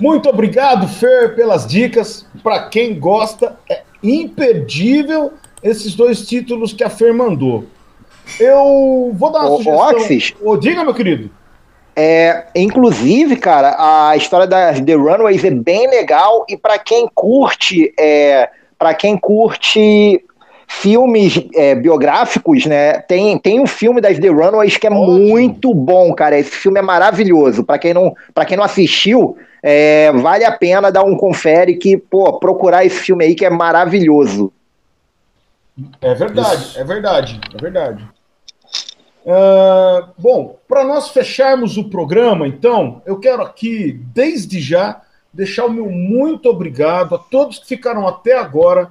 [0.00, 2.26] Muito obrigado, Fer, pelas dicas.
[2.42, 7.64] Para quem gosta, é imperdível esses dois títulos que a Fer mandou.
[8.38, 9.88] Eu vou dar uma o, sugestão.
[9.88, 11.30] Oxys, oh, diga, meu querido.
[12.00, 17.92] É, inclusive, cara, a história das The Runaways é bem legal e para quem curte,
[17.98, 20.24] é, para quem curte
[20.68, 23.00] filmes é, biográficos, né?
[23.00, 25.06] Tem, tem um filme das The Runaways que é Ótimo.
[25.06, 26.38] muito bom, cara.
[26.38, 27.64] Esse filme é maravilhoso.
[27.64, 31.96] Pra quem não, para quem não assistiu, é, vale a pena dar um confere que,
[31.96, 34.52] pô, procurar esse filme aí que é maravilhoso.
[36.00, 36.78] É verdade, Isso.
[36.78, 38.08] é verdade, é verdade.
[39.30, 45.70] Ah, bom, para nós fecharmos o programa, então, eu quero aqui, desde já, deixar o
[45.70, 48.90] meu muito obrigado a todos que ficaram até agora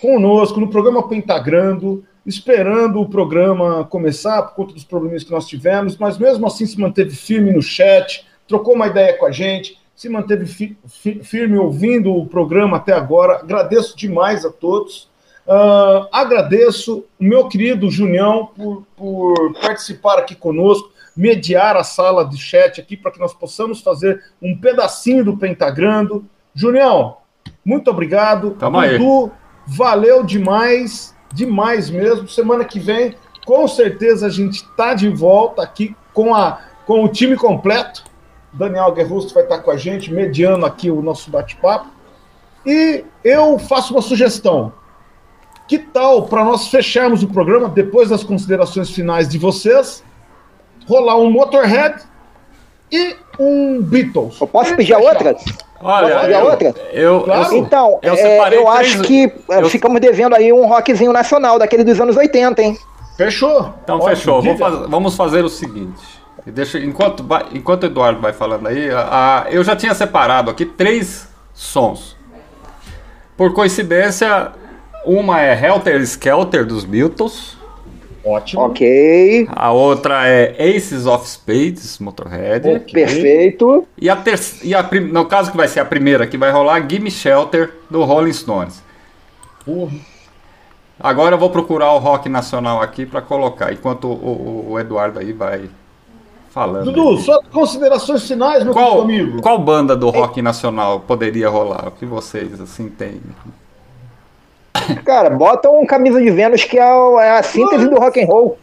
[0.00, 5.96] conosco no programa Pentagrando, esperando o programa começar por conta dos problemas que nós tivemos,
[5.96, 10.08] mas mesmo assim se manteve firme no chat, trocou uma ideia com a gente, se
[10.08, 13.40] manteve fi- fi- firme ouvindo o programa até agora.
[13.40, 15.07] Agradeço demais a todos.
[15.48, 22.36] Ah, agradeço o meu querido Junião por, por participar aqui conosco, mediar a sala de
[22.36, 26.26] chat aqui para que nós possamos fazer um pedacinho do Pentagrando.
[26.54, 27.16] Junião,
[27.64, 28.50] muito obrigado.
[28.58, 28.78] Tamo.
[28.86, 29.32] Dudu,
[29.66, 32.28] valeu demais, demais mesmo.
[32.28, 37.08] Semana que vem, com certeza, a gente está de volta aqui com, a, com o
[37.08, 38.04] time completo.
[38.52, 41.88] Daniel Guerrusto vai estar com a gente, mediando aqui o nosso bate-papo.
[42.66, 44.72] E eu faço uma sugestão.
[45.68, 50.02] Que tal, para nós fecharmos o programa, depois das considerações finais de vocês,
[50.88, 52.02] rolar um Motorhead
[52.90, 54.40] e um Beatles?
[54.40, 55.36] Eu posso pedir a outra?
[55.80, 56.74] Olha, eu, outra?
[56.92, 57.52] eu, Claro.
[57.54, 61.12] eu, Então, eu é, eu três- acho que é, eu- ficamos devendo aí um rockzinho
[61.12, 62.76] nacional, daquele dos anos 80, hein?
[63.16, 63.74] Fechou?
[63.84, 64.42] Então Ótimo, fechou.
[64.42, 64.70] Vamos diga.
[64.70, 66.00] faz- vamos fazer o seguinte.
[66.46, 70.64] Deixa, enquanto, enquanto o Eduardo vai falando aí, a- a- eu já tinha separado aqui
[70.64, 72.16] três sons.
[73.36, 74.50] Por coincidência,
[75.04, 77.56] uma é Helter Skelter dos Beatles,
[78.24, 78.62] Ótimo.
[78.62, 82.92] Ok, a outra é Aces of Spades, Motorhead, Ok.
[82.92, 83.86] perfeito.
[83.96, 87.72] e a terceira, no caso que vai ser a primeira que vai rolar, Gimme Shelter
[87.88, 88.82] do Rolling Stones.
[89.64, 89.92] Porra.
[91.00, 95.20] Agora eu vou procurar o rock nacional aqui para colocar, enquanto o, o- o Eduardo
[95.20, 95.70] aí vai
[96.50, 96.86] falando.
[96.92, 97.22] Dudu, aí.
[97.22, 99.40] suas considerações finais, meu Qual, amigo.
[99.40, 101.86] qual banda do rock nacional poderia rolar?
[101.88, 103.20] O que vocês assim têm?
[105.04, 108.58] Cara, bota um camisa de Vênus que é é a síntese do rock and roll.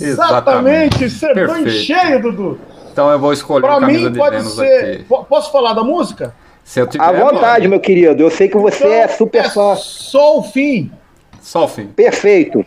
[0.00, 1.70] Exatamente, em Perfeito.
[1.70, 2.58] cheio, Dudu.
[2.92, 4.84] Então eu vou escolher Pra o camisa mim de pode Vênus ser.
[4.94, 5.02] aqui.
[5.04, 6.34] Po- Posso falar da música?
[6.62, 8.22] Se eu tiver, À vontade, meu querido.
[8.22, 9.74] Eu sei que você é Então, super é fã.
[9.76, 10.90] Só o fim.
[11.40, 11.86] Só o fim.
[11.88, 12.64] Perfeito.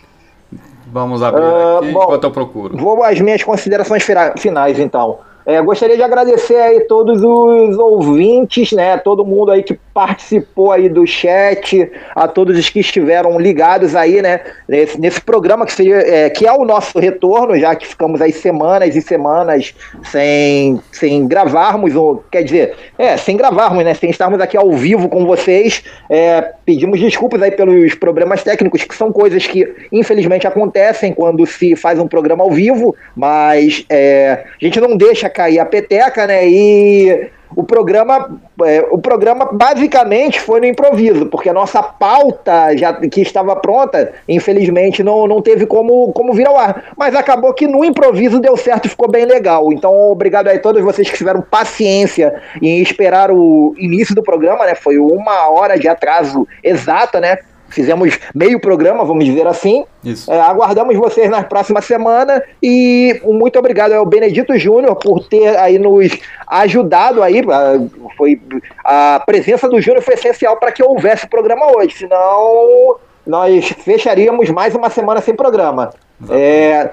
[0.92, 2.04] Vamos abrir Ah, aqui bom.
[2.04, 2.78] enquanto eu procuro.
[2.78, 4.06] Vou às minhas considerações
[4.38, 5.20] finais, então.
[5.46, 8.98] É, gostaria de agradecer aí todos os ouvintes, né?
[8.98, 14.22] Todo mundo aí que participou aí do chat, a todos os que estiveram ligados aí,
[14.22, 14.42] né?
[14.68, 18.32] Nesse, nesse programa que, seria, é, que é o nosso retorno, já que ficamos aí
[18.32, 19.74] semanas e semanas
[20.04, 23.96] sem, sem gravarmos, ou, quer dizer, é, sem gravarmos, né?
[23.96, 25.84] Sem estarmos aqui ao vivo com vocês.
[26.08, 31.76] É, pedimos desculpas aí pelos problemas técnicos, que são coisas que infelizmente acontecem quando se
[31.76, 36.48] faz um programa ao vivo, mas é, a gente não deixa cair a peteca, né?
[36.48, 42.94] E o programa, é, o programa basicamente foi no improviso, porque a nossa pauta já
[42.94, 46.84] que estava pronta, infelizmente não, não teve como, como vir ao ar.
[46.98, 49.72] Mas acabou que no improviso deu certo e ficou bem legal.
[49.72, 54.76] Então, obrigado a todos vocês que tiveram paciência em esperar o início do programa, né?
[54.76, 57.38] Foi uma hora de atraso exata, né?
[57.70, 59.86] Fizemos meio programa, vamos dizer assim.
[60.30, 65.78] É, aguardamos vocês na próxima semana e muito obrigado ao Benedito Júnior por ter aí
[65.78, 66.12] nos
[66.48, 67.40] ajudado aí.
[67.40, 67.80] a-
[68.18, 68.42] Foi,
[68.84, 72.96] a presença do Júnior foi essencial para que houvesse o programa hoje, senão
[73.26, 75.92] nós fecharíamos mais uma semana sem programa.
[76.32, 76.90] É,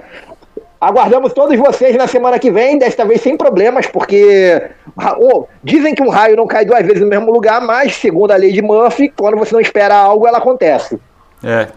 [0.85, 4.71] Aguardamos todos vocês na semana que vem, desta vez sem problemas, porque
[5.19, 8.37] oh, dizem que um raio não cai duas vezes no mesmo lugar, mas, segundo a
[8.37, 11.01] lei de Murphy, quando você não espera algo, ela acontece.
[11.43, 11.69] É.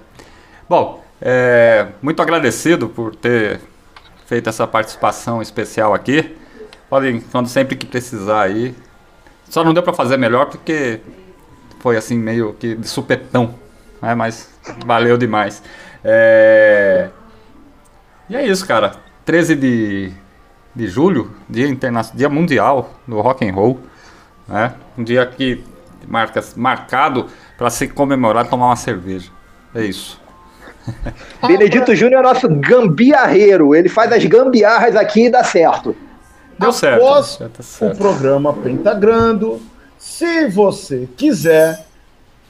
[0.68, 3.62] Bom, é, muito agradecido por ter
[4.26, 6.36] feito essa participação especial aqui.
[6.90, 8.76] Podem, quando sempre que precisar aí.
[9.50, 11.00] Só não deu para fazer melhor porque
[11.80, 13.56] foi assim meio que de supetão,
[14.02, 14.14] né?
[14.14, 14.50] Mas
[14.86, 15.64] valeu demais.
[16.04, 17.08] É...
[18.30, 18.94] E é isso, cara.
[19.26, 20.12] 13 de,
[20.76, 22.02] de julho, dia, interna...
[22.14, 23.80] dia mundial do rock and roll,
[24.48, 24.74] né?
[24.98, 25.64] Um dia que
[26.08, 29.30] marca, marcado para se comemorar e tomar uma cerveja.
[29.76, 30.20] É isso.
[31.46, 35.96] Benedito Júnior é nosso gambiarreiro, ele faz as gambiarras aqui e dá certo.
[36.58, 37.04] Deu certo.
[37.04, 37.98] Após Já tá o certo.
[37.98, 39.62] programa Pentagrando,
[39.98, 41.86] se você quiser,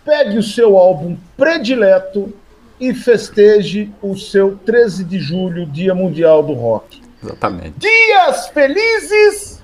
[0.05, 2.33] pegue o seu álbum predileto
[2.79, 7.01] e festeje o seu 13 de julho, Dia Mundial do Rock.
[7.23, 7.73] Exatamente.
[7.77, 9.63] Dias felizes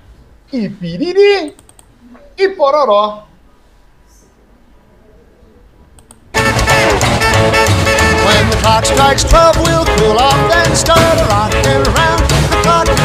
[0.52, 1.56] e piriri
[2.38, 3.28] e pororó.
[8.64, 13.03] clock strikes twelve, we'll cool off, then start rocking around the clock